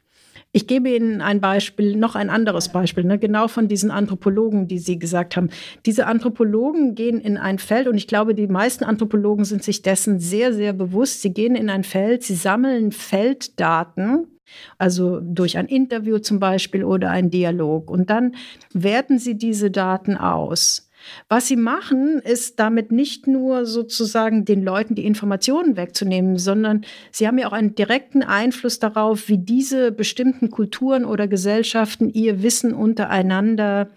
Ich 0.53 0.67
gebe 0.67 0.89
Ihnen 0.89 1.21
ein 1.21 1.39
Beispiel, 1.39 1.95
noch 1.95 2.15
ein 2.15 2.29
anderes 2.29 2.69
Beispiel, 2.69 3.05
ne, 3.05 3.17
genau 3.17 3.47
von 3.47 3.69
diesen 3.69 3.89
Anthropologen, 3.89 4.67
die 4.67 4.79
Sie 4.79 4.99
gesagt 4.99 5.37
haben. 5.37 5.49
Diese 5.85 6.07
Anthropologen 6.07 6.93
gehen 6.93 7.21
in 7.21 7.37
ein 7.37 7.57
Feld 7.57 7.87
und 7.87 7.95
ich 7.95 8.07
glaube, 8.07 8.35
die 8.35 8.47
meisten 8.47 8.83
Anthropologen 8.83 9.45
sind 9.45 9.63
sich 9.63 9.81
dessen 9.81 10.19
sehr, 10.19 10.53
sehr 10.53 10.73
bewusst. 10.73 11.21
Sie 11.21 11.33
gehen 11.33 11.55
in 11.55 11.69
ein 11.69 11.85
Feld, 11.85 12.23
sie 12.23 12.35
sammeln 12.35 12.91
Felddaten 12.91 14.27
also 14.77 15.19
durch 15.21 15.57
ein 15.57 15.67
Interview 15.67 16.19
zum 16.19 16.39
Beispiel 16.39 16.83
oder 16.83 17.09
ein 17.09 17.29
Dialog. 17.29 17.89
Und 17.89 18.09
dann 18.09 18.35
werten 18.73 19.19
sie 19.19 19.35
diese 19.35 19.71
Daten 19.71 20.17
aus. 20.17 20.87
Was 21.29 21.47
sie 21.47 21.55
machen, 21.55 22.19
ist 22.19 22.59
damit 22.59 22.91
nicht 22.91 23.27
nur 23.27 23.65
sozusagen 23.65 24.45
den 24.45 24.63
Leuten 24.63 24.95
die 24.95 25.05
Informationen 25.05 25.77
wegzunehmen, 25.77 26.37
sondern 26.37 26.85
sie 27.11 27.27
haben 27.27 27.37
ja 27.37 27.47
auch 27.47 27.53
einen 27.53 27.75
direkten 27.75 28.23
Einfluss 28.23 28.79
darauf, 28.79 29.27
wie 29.27 29.37
diese 29.37 29.91
bestimmten 29.91 30.51
Kulturen 30.51 31.05
oder 31.05 31.27
Gesellschaften 31.27 32.09
ihr 32.09 32.43
Wissen 32.43 32.73
untereinander 32.73 33.89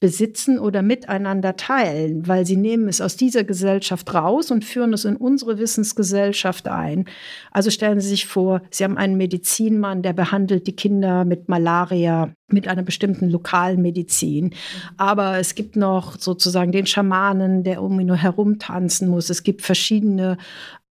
besitzen 0.00 0.58
oder 0.58 0.80
miteinander 0.80 1.56
teilen, 1.56 2.26
weil 2.26 2.46
sie 2.46 2.56
nehmen 2.56 2.88
es 2.88 3.02
aus 3.02 3.16
dieser 3.16 3.44
Gesellschaft 3.44 4.12
raus 4.14 4.50
und 4.50 4.64
führen 4.64 4.94
es 4.94 5.04
in 5.04 5.16
unsere 5.16 5.58
Wissensgesellschaft 5.58 6.68
ein. 6.68 7.04
Also 7.52 7.70
stellen 7.70 8.00
Sie 8.00 8.08
sich 8.08 8.26
vor, 8.26 8.62
Sie 8.70 8.82
haben 8.82 8.96
einen 8.96 9.18
Medizinmann, 9.18 10.02
der 10.02 10.14
behandelt 10.14 10.66
die 10.66 10.74
Kinder 10.74 11.26
mit 11.26 11.50
Malaria 11.50 12.32
mit 12.52 12.66
einer 12.66 12.82
bestimmten 12.82 13.30
lokalen 13.30 13.80
Medizin. 13.80 14.54
Aber 14.96 15.38
es 15.38 15.54
gibt 15.54 15.76
noch 15.76 16.18
sozusagen 16.18 16.72
den 16.72 16.86
Schamanen, 16.86 17.62
der 17.62 17.82
um 17.82 18.00
ihn 18.00 18.08
nur 18.08 18.16
herumtanzen 18.16 19.08
muss. 19.08 19.30
Es 19.30 19.42
gibt 19.42 19.62
verschiedene 19.62 20.36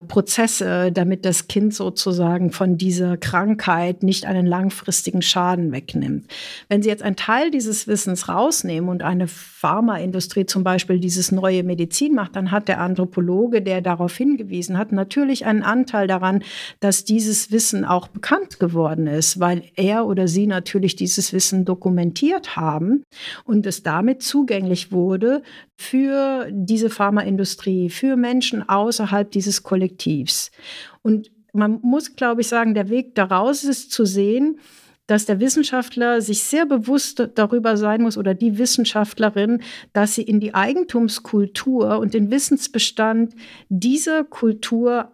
Prozesse, 0.08 0.94
damit 0.94 1.26
das 1.26 1.50
Kind 1.50 1.74
sozusagen 1.74 2.52
von 2.52 2.78
dieser 2.78 3.18
Krankheit 3.18 4.02
nicht 4.02 4.26
einen 4.26 4.46
langfristigen 4.46 5.22
Schaden 5.22 5.74
wegnimmt. 5.74 6.26
Wenn 6.70 6.82
Sie 6.82 6.88
jetzt 6.88 7.04
einen 7.04 7.18
Teil 7.18 7.52
dieses 7.52 7.86
Wissens 7.86 8.30
rausnehmen 8.30 8.90
und 8.90 9.04
eine 9.04 9.28
Pharmaindustrie 9.28 10.46
zum 10.46 10.64
Beispiel 10.64 11.02
dieses 11.02 11.34
neue 11.34 11.64
Medizin 11.64 12.16
macht, 12.16 12.38
dann 12.38 12.50
hat 12.50 12.70
der 12.70 12.80
Anthropologe, 12.80 13.62
der 13.62 13.82
darauf 13.82 14.16
hingewiesen 14.16 14.78
hat, 14.78 14.94
natürlich 14.94 15.46
einen 15.46 15.64
Anteil 15.64 16.08
daran, 16.08 16.44
dass 16.80 17.04
dieses 17.04 17.52
Wissen 17.52 17.84
auch 17.84 18.08
bekannt 18.08 18.58
geworden 18.58 19.06
ist, 19.06 19.42
weil 19.42 19.64
er 19.76 20.06
oder 20.06 20.30
sie 20.30 20.48
natürlich 20.48 20.96
dieses 20.96 21.34
Wissen 21.34 21.66
dokumentiert 21.66 22.56
haben 22.56 23.04
und 23.44 23.66
es 23.66 23.84
damit 23.84 24.24
zugänglich 24.24 24.94
wurde 24.94 25.44
für 25.76 26.48
diese 26.52 26.90
Pharmaindustrie, 26.90 27.90
für 27.90 28.16
Menschen 28.16 28.68
außerhalb 28.68 29.30
dieses 29.32 29.64
Kollektivs. 29.64 29.89
Und 31.02 31.32
man 31.54 31.80
muss, 31.82 32.16
glaube 32.16 32.42
ich, 32.42 32.48
sagen, 32.48 32.74
der 32.74 32.90
Weg 32.90 33.16
daraus 33.16 33.64
ist 33.64 33.92
zu 33.92 34.06
sehen, 34.06 34.60
dass 35.08 35.26
der 35.26 35.40
Wissenschaftler 35.40 36.22
sich 36.22 36.44
sehr 36.44 36.68
bewusst 36.68 37.30
darüber 37.34 37.78
sein 37.78 38.04
muss 38.04 38.18
oder 38.18 38.36
die 38.36 38.60
Wissenschaftlerin, 38.60 39.64
dass 39.92 40.14
sie 40.14 40.22
in 40.22 40.40
die 40.40 40.54
Eigentumskultur 40.54 41.98
und 41.98 42.14
den 42.14 42.30
Wissensbestand 42.30 43.34
dieser 43.70 44.24
Kultur 44.24 45.12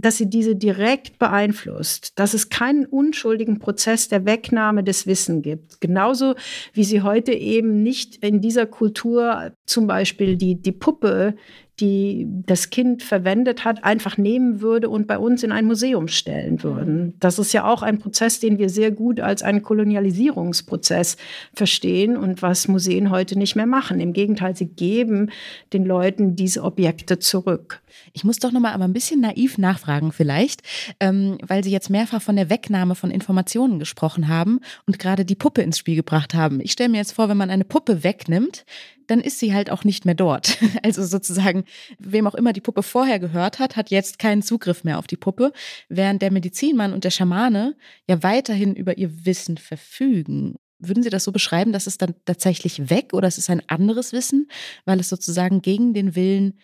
dass 0.00 0.16
sie 0.16 0.30
diese 0.30 0.54
direkt 0.54 1.18
beeinflusst, 1.18 2.18
dass 2.18 2.32
es 2.32 2.48
keinen 2.48 2.86
unschuldigen 2.86 3.58
Prozess 3.58 4.08
der 4.08 4.24
Wegnahme 4.24 4.84
des 4.84 5.08
Wissens 5.08 5.42
gibt. 5.42 5.80
Genauso 5.80 6.36
wie 6.72 6.84
sie 6.84 7.02
heute 7.02 7.32
eben 7.32 7.82
nicht 7.82 8.24
in 8.24 8.40
dieser 8.40 8.66
Kultur 8.66 9.52
zum 9.66 9.88
Beispiel 9.88 10.36
die, 10.36 10.54
die 10.54 10.72
Puppe, 10.72 11.34
die 11.80 12.26
das 12.46 12.70
Kind 12.70 13.02
verwendet 13.02 13.64
hat, 13.64 13.84
einfach 13.84 14.18
nehmen 14.18 14.60
würde 14.60 14.88
und 14.88 15.06
bei 15.06 15.18
uns 15.18 15.42
in 15.42 15.52
ein 15.52 15.64
Museum 15.64 16.08
stellen 16.08 16.62
würden. 16.62 17.14
Das 17.20 17.38
ist 17.38 17.52
ja 17.52 17.64
auch 17.64 17.82
ein 17.82 17.98
Prozess, 17.98 18.40
den 18.40 18.58
wir 18.58 18.68
sehr 18.68 18.90
gut 18.90 19.20
als 19.20 19.42
einen 19.42 19.62
Kolonialisierungsprozess 19.62 21.16
verstehen 21.54 22.16
und 22.16 22.42
was 22.42 22.68
Museen 22.68 23.10
heute 23.10 23.38
nicht 23.38 23.54
mehr 23.54 23.66
machen. 23.66 24.00
Im 24.00 24.12
Gegenteil, 24.12 24.56
sie 24.56 24.66
geben 24.66 25.30
den 25.72 25.84
Leuten 25.84 26.34
diese 26.34 26.64
Objekte 26.64 27.18
zurück. 27.18 27.80
Ich 28.12 28.24
muss 28.24 28.38
doch 28.38 28.52
noch 28.52 28.60
mal 28.60 28.72
aber 28.72 28.84
ein 28.84 28.92
bisschen 28.92 29.20
naiv 29.20 29.58
nachfragen 29.58 30.12
vielleicht, 30.12 30.62
ähm, 31.00 31.38
weil 31.42 31.64
Sie 31.64 31.70
jetzt 31.70 31.90
mehrfach 31.90 32.22
von 32.22 32.36
der 32.36 32.50
Wegnahme 32.50 32.94
von 32.94 33.10
Informationen 33.10 33.78
gesprochen 33.78 34.28
haben 34.28 34.60
und 34.86 34.98
gerade 34.98 35.24
die 35.24 35.34
Puppe 35.34 35.62
ins 35.62 35.78
Spiel 35.78 35.96
gebracht 35.96 36.34
haben. 36.34 36.60
Ich 36.60 36.72
stelle 36.72 36.88
mir 36.88 36.98
jetzt 36.98 37.12
vor, 37.12 37.28
wenn 37.28 37.36
man 37.36 37.50
eine 37.50 37.64
Puppe 37.64 38.04
wegnimmt, 38.04 38.64
dann 39.08 39.20
ist 39.20 39.38
sie 39.40 39.52
halt 39.52 39.70
auch 39.70 39.84
nicht 39.84 40.04
mehr 40.04 40.14
dort. 40.14 40.58
Also 40.82 41.04
sozusagen, 41.04 41.64
wem 41.98 42.26
auch 42.26 42.34
immer 42.34 42.52
die 42.52 42.60
Puppe 42.60 42.82
vorher 42.82 43.18
gehört 43.18 43.58
hat, 43.58 43.76
hat 43.76 43.90
jetzt 43.90 44.18
keinen 44.18 44.42
Zugriff 44.42 44.84
mehr 44.84 44.98
auf 44.98 45.06
die 45.06 45.16
Puppe, 45.16 45.52
während 45.88 46.22
der 46.22 46.30
Medizinmann 46.30 46.92
und 46.92 47.04
der 47.04 47.10
Schamane 47.10 47.76
ja 48.06 48.22
weiterhin 48.22 48.74
über 48.74 48.96
ihr 48.96 49.26
Wissen 49.26 49.56
verfügen. 49.56 50.56
Würden 50.78 51.02
Sie 51.02 51.10
das 51.10 51.24
so 51.24 51.32
beschreiben, 51.32 51.72
dass 51.72 51.86
es 51.86 51.98
dann 51.98 52.14
tatsächlich 52.24 52.90
weg 52.90 53.12
oder 53.12 53.26
es 53.26 53.38
ist 53.38 53.50
ein 53.50 53.62
anderes 53.66 54.12
Wissen, 54.12 54.48
weil 54.84 55.00
es 55.00 55.08
sozusagen 55.08 55.62
gegen 55.62 55.94
den 55.94 56.14
Willen 56.14 56.58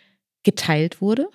geteilt 0.44 1.00
wurde? 1.00 1.28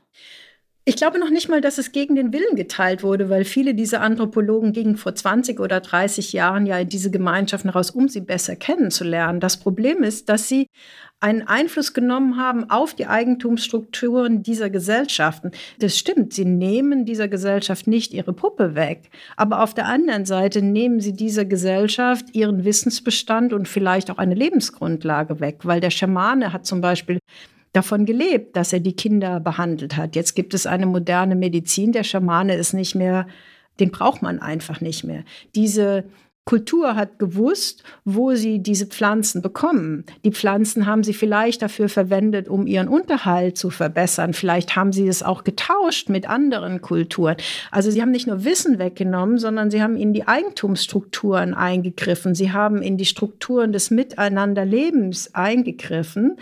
Ich 0.90 0.96
glaube 0.96 1.20
noch 1.20 1.30
nicht 1.30 1.50
mal, 1.50 1.62
dass 1.62 1.78
es 1.78 1.92
gegen 1.92 2.16
den 2.16 2.34
Willen 2.34 2.56
geteilt 2.56 3.04
wurde, 3.04 3.30
weil 3.30 3.46
viele 3.46 3.76
dieser 3.76 4.02
Anthropologen 4.02 4.74
gingen 4.74 4.98
vor 4.98 5.14
20 5.14 5.60
oder 5.60 5.82
30 5.82 6.34
Jahren 6.34 6.66
ja 6.66 6.80
in 6.80 6.90
diese 6.90 7.12
Gemeinschaften 7.12 7.70
raus, 7.70 7.92
um 7.92 8.10
sie 8.10 8.22
besser 8.22 8.56
kennenzulernen. 8.56 9.40
Das 9.40 9.58
Problem 9.58 10.02
ist, 10.02 10.30
dass 10.30 10.48
sie 10.48 10.66
einen 11.20 11.44
Einfluss 11.44 11.94
genommen 11.94 12.38
haben 12.38 12.72
auf 12.72 12.96
die 12.96 13.06
Eigentumsstrukturen 13.06 14.42
dieser 14.42 14.72
Gesellschaften. 14.72 15.52
Das 15.78 15.96
stimmt, 15.96 16.34
sie 16.34 16.46
nehmen 16.46 17.06
dieser 17.06 17.28
Gesellschaft 17.28 17.86
nicht 17.86 18.12
ihre 18.12 18.34
Puppe 18.34 18.74
weg, 18.74 19.12
aber 19.38 19.62
auf 19.62 19.76
der 19.76 19.86
anderen 19.86 20.26
Seite 20.26 20.64
nehmen 20.64 21.02
sie 21.02 21.14
dieser 21.14 21.46
Gesellschaft 21.46 22.34
ihren 22.34 22.66
Wissensbestand 22.66 23.54
und 23.54 23.68
vielleicht 23.68 24.10
auch 24.10 24.18
eine 24.18 24.34
Lebensgrundlage 24.34 25.40
weg, 25.40 25.60
weil 25.66 25.82
der 25.82 25.92
Schamane 25.92 26.52
hat 26.52 26.66
zum 26.66 26.82
Beispiel 26.82 27.20
davon 27.74 28.06
gelebt, 28.06 28.56
dass 28.56 28.74
er 28.74 28.80
die 28.80 28.96
Kinder 28.96 29.40
behandelt 29.40 29.96
hat. 29.98 30.16
Jetzt 30.16 30.36
gibt 30.36 30.54
es 30.54 30.66
eine 30.66 30.86
moderne 30.86 31.36
Medizin, 31.36 31.92
der 31.92 32.04
Schamane 32.04 32.56
ist 32.56 32.74
nicht 32.74 32.96
mehr, 32.96 33.28
den 33.80 33.92
braucht 33.92 34.22
man 34.22 34.40
einfach 34.40 34.82
nicht 34.82 35.04
mehr. 35.04 35.24
Diese 35.56 36.06
Kultur 36.50 36.96
hat 36.96 37.20
gewusst, 37.20 37.84
wo 38.06 38.34
sie 38.34 38.58
diese 38.58 38.88
Pflanzen 38.88 39.44
bekommen. 39.44 40.04
Die 40.26 40.32
Pflanzen 40.32 40.88
haben 40.88 41.04
sie 41.04 41.14
vielleicht 41.14 41.62
dafür 41.62 41.90
verwendet, 41.90 42.50
um 42.50 42.66
ihren 42.66 42.88
Unterhalt 42.88 43.56
zu 43.56 43.70
verbessern. 43.70 44.34
Vielleicht 44.34 44.76
haben 44.76 44.92
sie 44.92 45.08
es 45.08 45.22
auch 45.22 45.44
getauscht 45.44 46.10
mit 46.10 46.28
anderen 46.28 46.82
Kulturen. 46.82 47.36
Also 47.70 47.92
sie 47.92 48.02
haben 48.02 48.10
nicht 48.10 48.26
nur 48.26 48.46
Wissen 48.46 48.80
weggenommen, 48.80 49.38
sondern 49.38 49.70
sie 49.70 49.84
haben 49.84 49.96
in 49.96 50.12
die 50.12 50.28
Eigentumsstrukturen 50.28 51.54
eingegriffen. 51.54 52.34
Sie 52.34 52.52
haben 52.52 52.82
in 52.82 52.98
die 52.98 53.06
Strukturen 53.06 53.72
des 53.72 53.92
Miteinanderlebens 53.92 55.36
eingegriffen 55.36 56.38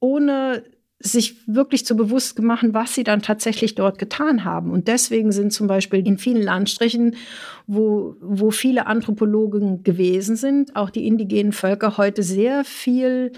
ohne 0.00 0.64
sich 1.02 1.46
wirklich 1.46 1.86
zu 1.86 1.96
bewusst 1.96 2.36
gemacht, 2.36 2.66
was 2.72 2.94
sie 2.94 3.04
dann 3.04 3.22
tatsächlich 3.22 3.74
dort 3.74 3.98
getan 3.98 4.44
haben. 4.44 4.70
Und 4.70 4.86
deswegen 4.86 5.32
sind 5.32 5.50
zum 5.50 5.66
Beispiel 5.66 6.06
in 6.06 6.18
vielen 6.18 6.42
Landstrichen, 6.42 7.16
wo, 7.66 8.16
wo 8.20 8.50
viele 8.50 8.86
Anthropologen 8.86 9.82
gewesen 9.82 10.36
sind, 10.36 10.76
auch 10.76 10.90
die 10.90 11.06
indigenen 11.06 11.52
Völker 11.52 11.96
heute 11.96 12.22
sehr 12.22 12.64
viel 12.64 13.32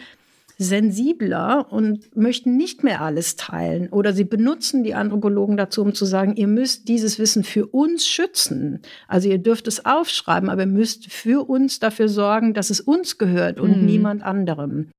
sensibler 0.58 1.66
und 1.70 2.16
möchten 2.16 2.56
nicht 2.56 2.84
mehr 2.84 3.00
alles 3.00 3.36
teilen. 3.36 3.88
Oder 3.88 4.12
sie 4.12 4.24
benutzen 4.24 4.84
die 4.84 4.94
Anthropologen 4.94 5.56
dazu, 5.56 5.82
um 5.82 5.94
zu 5.94 6.04
sagen, 6.04 6.36
ihr 6.36 6.46
müsst 6.46 6.88
dieses 6.88 7.18
Wissen 7.18 7.44
für 7.44 7.66
uns 7.66 8.06
schützen. 8.06 8.80
Also 9.08 9.28
ihr 9.28 9.38
dürft 9.38 9.68
es 9.68 9.84
aufschreiben, 9.84 10.48
aber 10.48 10.62
ihr 10.62 10.66
müsst 10.66 11.12
für 11.12 11.48
uns 11.48 11.80
dafür 11.80 12.08
sorgen, 12.08 12.54
dass 12.54 12.70
es 12.70 12.80
uns 12.80 13.18
gehört 13.18 13.58
und 13.58 13.80
mhm. 13.80 13.86
niemand 13.86 14.22
anderem. 14.22 14.90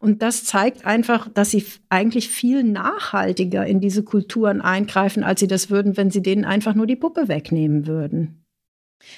Und 0.00 0.22
das 0.22 0.44
zeigt 0.44 0.84
einfach, 0.84 1.28
dass 1.28 1.50
sie 1.50 1.64
eigentlich 1.88 2.28
viel 2.28 2.62
nachhaltiger 2.62 3.66
in 3.66 3.80
diese 3.80 4.02
Kulturen 4.02 4.60
eingreifen, 4.60 5.24
als 5.24 5.40
sie 5.40 5.48
das 5.48 5.70
würden, 5.70 5.96
wenn 5.96 6.10
sie 6.10 6.22
denen 6.22 6.44
einfach 6.44 6.74
nur 6.74 6.86
die 6.86 6.96
Puppe 6.96 7.28
wegnehmen 7.28 7.86
würden. 7.86 8.45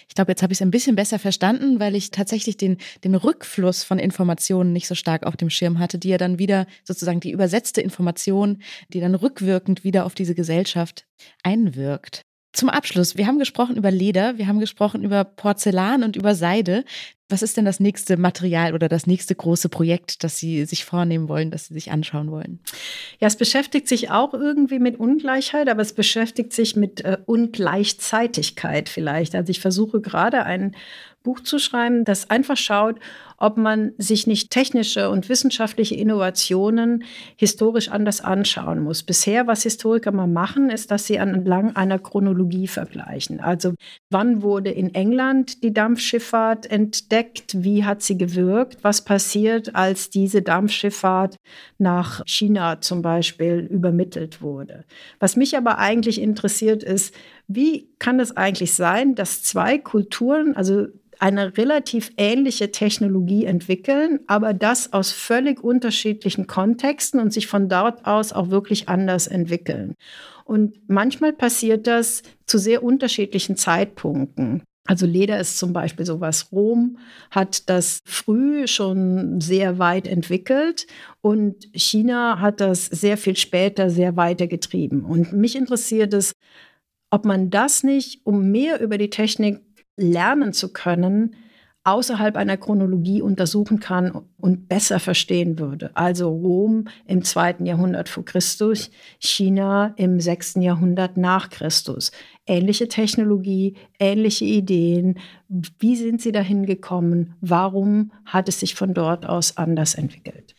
Ich 0.09 0.15
glaube, 0.15 0.33
jetzt 0.33 0.43
habe 0.43 0.53
ich 0.53 0.59
es 0.59 0.63
ein 0.63 0.71
bisschen 0.71 0.97
besser 0.97 1.19
verstanden, 1.19 1.81
weil 1.81 1.95
ich 1.95 2.11
tatsächlich 2.11 2.57
den, 2.57 2.79
den 3.05 3.15
Rückfluss 3.15 3.85
von 3.85 3.99
Informationen 3.99 4.73
nicht 4.73 4.89
so 4.89 4.95
stark 4.95 5.25
auf 5.25 5.37
dem 5.37 5.51
Schirm 5.51 5.79
hatte, 5.79 5.99
die 5.99 6.09
ja 6.09 6.19
dann 6.19 6.39
wieder 6.39 6.67
sozusagen 6.85 7.21
die 7.21 7.31
übersetzte 7.31 7.81
Information, 7.81 8.63
die 8.93 9.01
dann 9.01 9.15
rückwirkend 9.15 9.85
wieder 9.85 10.05
auf 10.05 10.15
diese 10.15 10.35
Gesellschaft 10.35 11.07
einwirkt. 11.43 12.23
Zum 12.59 12.71
Abschluss, 12.71 13.17
wir 13.17 13.29
haben 13.29 13.39
gesprochen 13.39 13.77
über 13.77 13.93
Leder, 13.93 14.37
wir 14.37 14.49
haben 14.49 14.59
gesprochen 14.59 15.05
über 15.05 15.23
Porzellan 15.23 16.03
und 16.03 16.17
über 16.17 16.35
Seide. 16.35 16.85
Was 17.29 17.41
ist 17.41 17.57
denn 17.57 17.65
das 17.65 17.79
nächste 17.79 18.17
Material 18.17 18.75
oder 18.75 18.89
das 18.89 19.07
nächste 19.07 19.37
große 19.37 19.69
Projekt, 19.69 20.25
das 20.25 20.39
Sie 20.39 20.65
sich 20.65 20.85
vornehmen 20.85 21.29
wollen, 21.29 21.53
das 21.53 21.67
Sie 21.67 21.75
sich 21.75 21.93
anschauen 21.93 22.33
wollen? 22.33 22.59
Ja, 23.21 23.29
es 23.29 23.37
beschäftigt 23.37 23.87
sich 23.87 24.11
auch 24.11 24.35
irgendwie 24.35 24.81
mit 24.81 24.99
Ungleichheit, 24.99 25.69
aber 25.69 25.83
es 25.83 25.93
beschäftigt 25.93 26.53
sich 26.53 26.75
mit 26.75 27.05
äh, 27.05 27.19
Ungleichzeitigkeit 27.27 28.89
vielleicht. 28.89 29.37
Also 29.37 29.53
ich 29.53 29.61
versuche 29.61 30.01
gerade 30.01 30.43
ein 30.43 30.75
Buch 31.23 31.39
zu 31.39 31.61
schreiben, 31.61 32.05
das 32.05 32.29
einfach 32.29 32.57
schaut, 32.57 32.99
ob 33.39 33.57
man 33.57 33.93
sich 33.99 34.27
nicht 34.27 34.51
technische 34.51 35.11
und 35.11 35.29
wissenschaftliche 35.29 35.95
Innovationen 35.95 37.05
historisch 37.37 37.89
anders 37.89 38.21
anschauen 38.21 38.83
muss. 38.83 39.05
Bisher, 39.05 39.47
was 39.47 39.63
Historiker 39.63 40.11
mal 40.11 40.27
machen, 40.27 40.71
ist, 40.71 40.91
dass 40.91 41.07
sie 41.07 41.17
entlang 41.17 41.77
einer 41.77 42.01
Chronologie 42.01 42.67
vergleichen. 42.67 43.41
Also 43.41 43.75
wann 44.11 44.43
wurde 44.43 44.71
in 44.71 44.93
England 44.95 45.63
die 45.63 45.73
Dampfschifffahrt 45.73 46.71
entdeckt? 46.71 47.63
Wie 47.63 47.85
hat 47.85 48.03
sie 48.03 48.19
gewirkt? 48.19 48.83
Was 48.83 49.05
passiert, 49.05 49.75
als 49.77 50.11
diese 50.11 50.43
Dampfschifffahrt 50.43 51.37
nach 51.79 52.23
China 52.27 52.81
zum 52.81 53.03
Beispiel 53.03 53.69
übermittelt 53.71 54.43
wurde? 54.43 54.85
Was 55.21 55.37
mich 55.37 55.57
aber 55.57 55.79
eigentlich 55.79 56.21
interessiert 56.21 56.83
ist, 56.83 57.15
wie 57.47 57.89
kann 58.01 58.19
es 58.19 58.37
eigentlich 58.37 58.75
sein, 58.75 59.15
dass 59.15 59.43
zwei 59.43 59.79
Kulturen, 59.79 60.57
also 60.57 60.89
eine 61.19 61.57
relativ 61.57 62.13
ähnliche 62.17 62.71
Technologie 62.71 63.28
entwickeln, 63.45 64.21
aber 64.27 64.55
das 64.55 64.93
aus 64.93 65.13
völlig 65.13 65.63
unterschiedlichen 65.63 66.47
Kontexten 66.47 67.21
und 67.21 67.33
sich 67.33 67.47
von 67.47 67.69
dort 67.69 68.07
aus 68.07 68.33
auch 68.33 68.51
wirklich 68.51 68.89
anders 68.89 69.27
entwickeln. 69.27 69.95
Und 70.45 70.79
manchmal 70.89 71.33
passiert 71.33 71.87
das 71.87 72.23
zu 72.47 72.59
sehr 72.59 72.83
unterschiedlichen 72.83 73.57
Zeitpunkten. 73.57 74.63
Also 74.89 75.05
Leder 75.05 75.39
ist 75.39 75.59
zum 75.59 75.75
Beispiel 75.75 76.07
sowas. 76.07 76.51
Rom 76.51 76.97
hat 77.31 77.69
das 77.69 78.01
früh 78.07 78.67
schon 78.67 79.39
sehr 79.43 79.79
weit 79.79 80.09
entwickelt 80.09 80.87
und 81.21 81.69
China 81.75 82.41
hat 82.41 82.63
das 82.63 82.87
sehr 82.87 83.19
viel 83.19 83.37
später 83.37 83.91
sehr 83.91 84.17
weitergetrieben. 84.17 85.05
Und 85.05 85.35
mich 85.35 85.57
interessiert 85.57 86.15
es, 86.15 86.33
ob 87.11 87.27
man 87.27 87.51
das 87.51 87.83
nicht, 87.83 88.25
um 88.25 88.51
mehr 88.51 88.81
über 88.81 88.97
die 88.97 89.11
Technik 89.11 89.61
lernen 89.99 90.55
zu 90.55 90.73
können, 90.73 91.37
außerhalb 91.85 92.37
einer 92.37 92.57
Chronologie 92.57 93.23
untersuchen 93.23 93.81
kann 93.81 94.27
und 94.37 94.69
besser 94.69 95.01
verstehen 95.01 95.59
würde. 95.59 95.91
Also 95.95 96.29
Rom 96.29 96.89
im 97.07 97.23
zweiten 97.23 97.65
Jahrhundert 97.67 98.09
vor 98.09 98.25
Christus, 98.25 98.91
China 99.19 99.95
im 99.97 100.21
sechsten 100.21 100.61
Jahrhundert 100.61 101.17
nach 101.17 101.51
Christus. 101.51 102.13
Ähnliche 102.47 102.89
Technologie, 102.89 103.77
ähnliche 103.99 104.45
Ideen. 104.45 105.19
Wie 105.49 105.97
sind 105.97 106.21
sie 106.21 106.33
dahin 106.33 106.67
gekommen? 106.67 107.35
Warum 107.41 108.13
hat 108.25 108.49
es 108.49 108.61
sich 108.61 108.75
von 108.75 108.93
dort 108.93 109.27
aus 109.27 109.57
anders 109.57 109.95
entwickelt? 109.95 110.55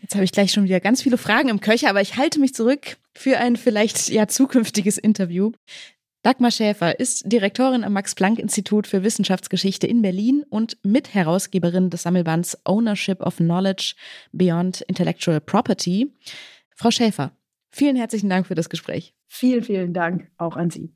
Jetzt 0.00 0.16
habe 0.16 0.24
ich 0.24 0.32
gleich 0.32 0.52
schon 0.52 0.64
wieder 0.64 0.80
ganz 0.80 1.02
viele 1.02 1.16
Fragen 1.16 1.48
im 1.48 1.60
Köcher, 1.60 1.88
aber 1.88 2.02
ich 2.02 2.18
halte 2.18 2.38
mich 2.38 2.54
zurück 2.54 2.98
für 3.14 3.38
ein 3.38 3.56
vielleicht 3.56 4.10
ja 4.10 4.28
zukünftiges 4.28 4.98
Interview. 4.98 5.52
Dagmar 6.24 6.50
Schäfer 6.50 6.98
ist 6.98 7.30
Direktorin 7.30 7.84
am 7.84 7.92
Max-Planck-Institut 7.92 8.86
für 8.86 9.02
Wissenschaftsgeschichte 9.02 9.86
in 9.86 10.00
Berlin 10.00 10.42
und 10.48 10.78
Mitherausgeberin 10.82 11.90
des 11.90 12.04
Sammelbands 12.04 12.58
Ownership 12.64 13.20
of 13.20 13.36
Knowledge 13.36 13.94
Beyond 14.32 14.80
Intellectual 14.88 15.38
Property. 15.42 16.14
Frau 16.74 16.90
Schäfer, 16.90 17.32
vielen 17.70 17.96
herzlichen 17.96 18.30
Dank 18.30 18.46
für 18.46 18.54
das 18.54 18.70
Gespräch. 18.70 19.14
Vielen, 19.26 19.62
vielen 19.62 19.92
Dank 19.92 20.30
auch 20.38 20.56
an 20.56 20.70
Sie. 20.70 20.94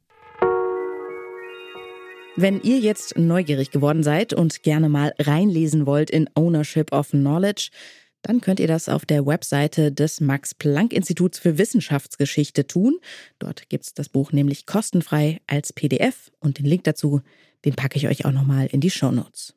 Wenn 2.36 2.62
ihr 2.62 2.78
jetzt 2.78 3.18
neugierig 3.18 3.70
geworden 3.70 4.02
seid 4.02 4.32
und 4.32 4.62
gerne 4.62 4.88
mal 4.88 5.12
reinlesen 5.18 5.84
wollt 5.84 6.08
in 6.08 6.30
Ownership 6.36 6.90
of 6.90 7.10
Knowledge, 7.10 7.68
dann 8.22 8.40
könnt 8.40 8.60
ihr 8.60 8.66
das 8.66 8.88
auf 8.88 9.06
der 9.06 9.26
Webseite 9.26 9.92
des 9.92 10.20
Max-Planck-Instituts 10.20 11.38
für 11.38 11.58
Wissenschaftsgeschichte 11.58 12.66
tun. 12.66 12.98
Dort 13.38 13.68
gibt 13.68 13.84
es 13.84 13.94
das 13.94 14.08
Buch 14.08 14.32
nämlich 14.32 14.66
kostenfrei 14.66 15.40
als 15.46 15.72
PDF 15.72 16.30
und 16.40 16.58
den 16.58 16.66
Link 16.66 16.84
dazu, 16.84 17.22
den 17.64 17.74
packe 17.74 17.96
ich 17.96 18.08
euch 18.08 18.24
auch 18.24 18.32
nochmal 18.32 18.66
in 18.66 18.80
die 18.80 18.90
Show 18.90 19.10
Notes. 19.10 19.54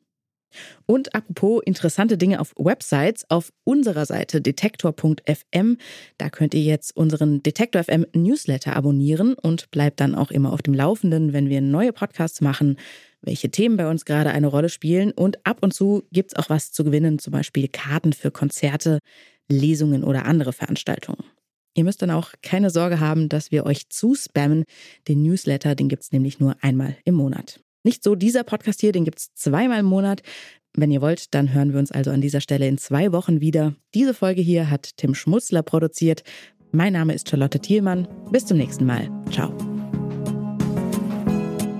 Und 0.86 1.14
apropos 1.14 1.62
interessante 1.64 2.18
Dinge 2.18 2.40
auf 2.40 2.54
Websites, 2.58 3.24
auf 3.30 3.52
unserer 3.64 4.04
Seite 4.04 4.40
detektor.fm, 4.40 5.78
da 6.18 6.30
könnt 6.30 6.54
ihr 6.54 6.62
jetzt 6.62 6.94
unseren 6.96 7.42
Detektor 7.42 7.82
FM 7.84 8.06
Newsletter 8.12 8.76
abonnieren 8.76 9.34
und 9.34 9.70
bleibt 9.70 10.00
dann 10.00 10.14
auch 10.14 10.30
immer 10.30 10.52
auf 10.52 10.60
dem 10.60 10.74
Laufenden, 10.74 11.32
wenn 11.32 11.48
wir 11.48 11.60
neue 11.62 11.92
Podcasts 11.92 12.40
machen 12.40 12.76
welche 13.22 13.50
Themen 13.50 13.76
bei 13.76 13.88
uns 13.88 14.04
gerade 14.04 14.30
eine 14.30 14.48
Rolle 14.48 14.68
spielen. 14.68 15.12
Und 15.12 15.44
ab 15.46 15.58
und 15.62 15.72
zu 15.72 16.02
gibt 16.12 16.32
es 16.32 16.38
auch 16.38 16.50
was 16.50 16.72
zu 16.72 16.84
gewinnen, 16.84 17.18
zum 17.18 17.32
Beispiel 17.32 17.68
Karten 17.68 18.12
für 18.12 18.30
Konzerte, 18.30 18.98
Lesungen 19.48 20.04
oder 20.04 20.24
andere 20.24 20.52
Veranstaltungen. 20.52 21.24
Ihr 21.74 21.84
müsst 21.84 22.02
dann 22.02 22.10
auch 22.10 22.32
keine 22.42 22.70
Sorge 22.70 23.00
haben, 23.00 23.28
dass 23.28 23.50
wir 23.50 23.64
euch 23.64 23.88
zuspammen. 23.88 24.64
Den 25.08 25.22
Newsletter, 25.22 25.74
den 25.74 25.88
gibt 25.88 26.02
es 26.02 26.12
nämlich 26.12 26.38
nur 26.38 26.56
einmal 26.60 26.96
im 27.04 27.14
Monat. 27.14 27.60
Nicht 27.84 28.04
so 28.04 28.14
dieser 28.14 28.44
Podcast 28.44 28.80
hier, 28.80 28.92
den 28.92 29.04
gibt 29.04 29.18
es 29.18 29.34
zweimal 29.34 29.80
im 29.80 29.86
Monat. 29.86 30.22
Wenn 30.74 30.90
ihr 30.90 31.00
wollt, 31.00 31.34
dann 31.34 31.52
hören 31.52 31.72
wir 31.72 31.78
uns 31.78 31.92
also 31.92 32.10
an 32.10 32.20
dieser 32.20 32.40
Stelle 32.40 32.68
in 32.68 32.78
zwei 32.78 33.12
Wochen 33.12 33.40
wieder. 33.40 33.74
Diese 33.94 34.14
Folge 34.14 34.40
hier 34.40 34.70
hat 34.70 34.96
Tim 34.96 35.14
Schmutzler 35.14 35.62
produziert. 35.62 36.22
Mein 36.70 36.94
Name 36.94 37.14
ist 37.14 37.28
Charlotte 37.28 37.60
Thielmann. 37.60 38.08
Bis 38.30 38.46
zum 38.46 38.56
nächsten 38.56 38.86
Mal. 38.86 39.10
Ciao. 39.30 39.54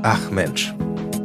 Ach 0.03 0.31
Mensch. 0.31 0.75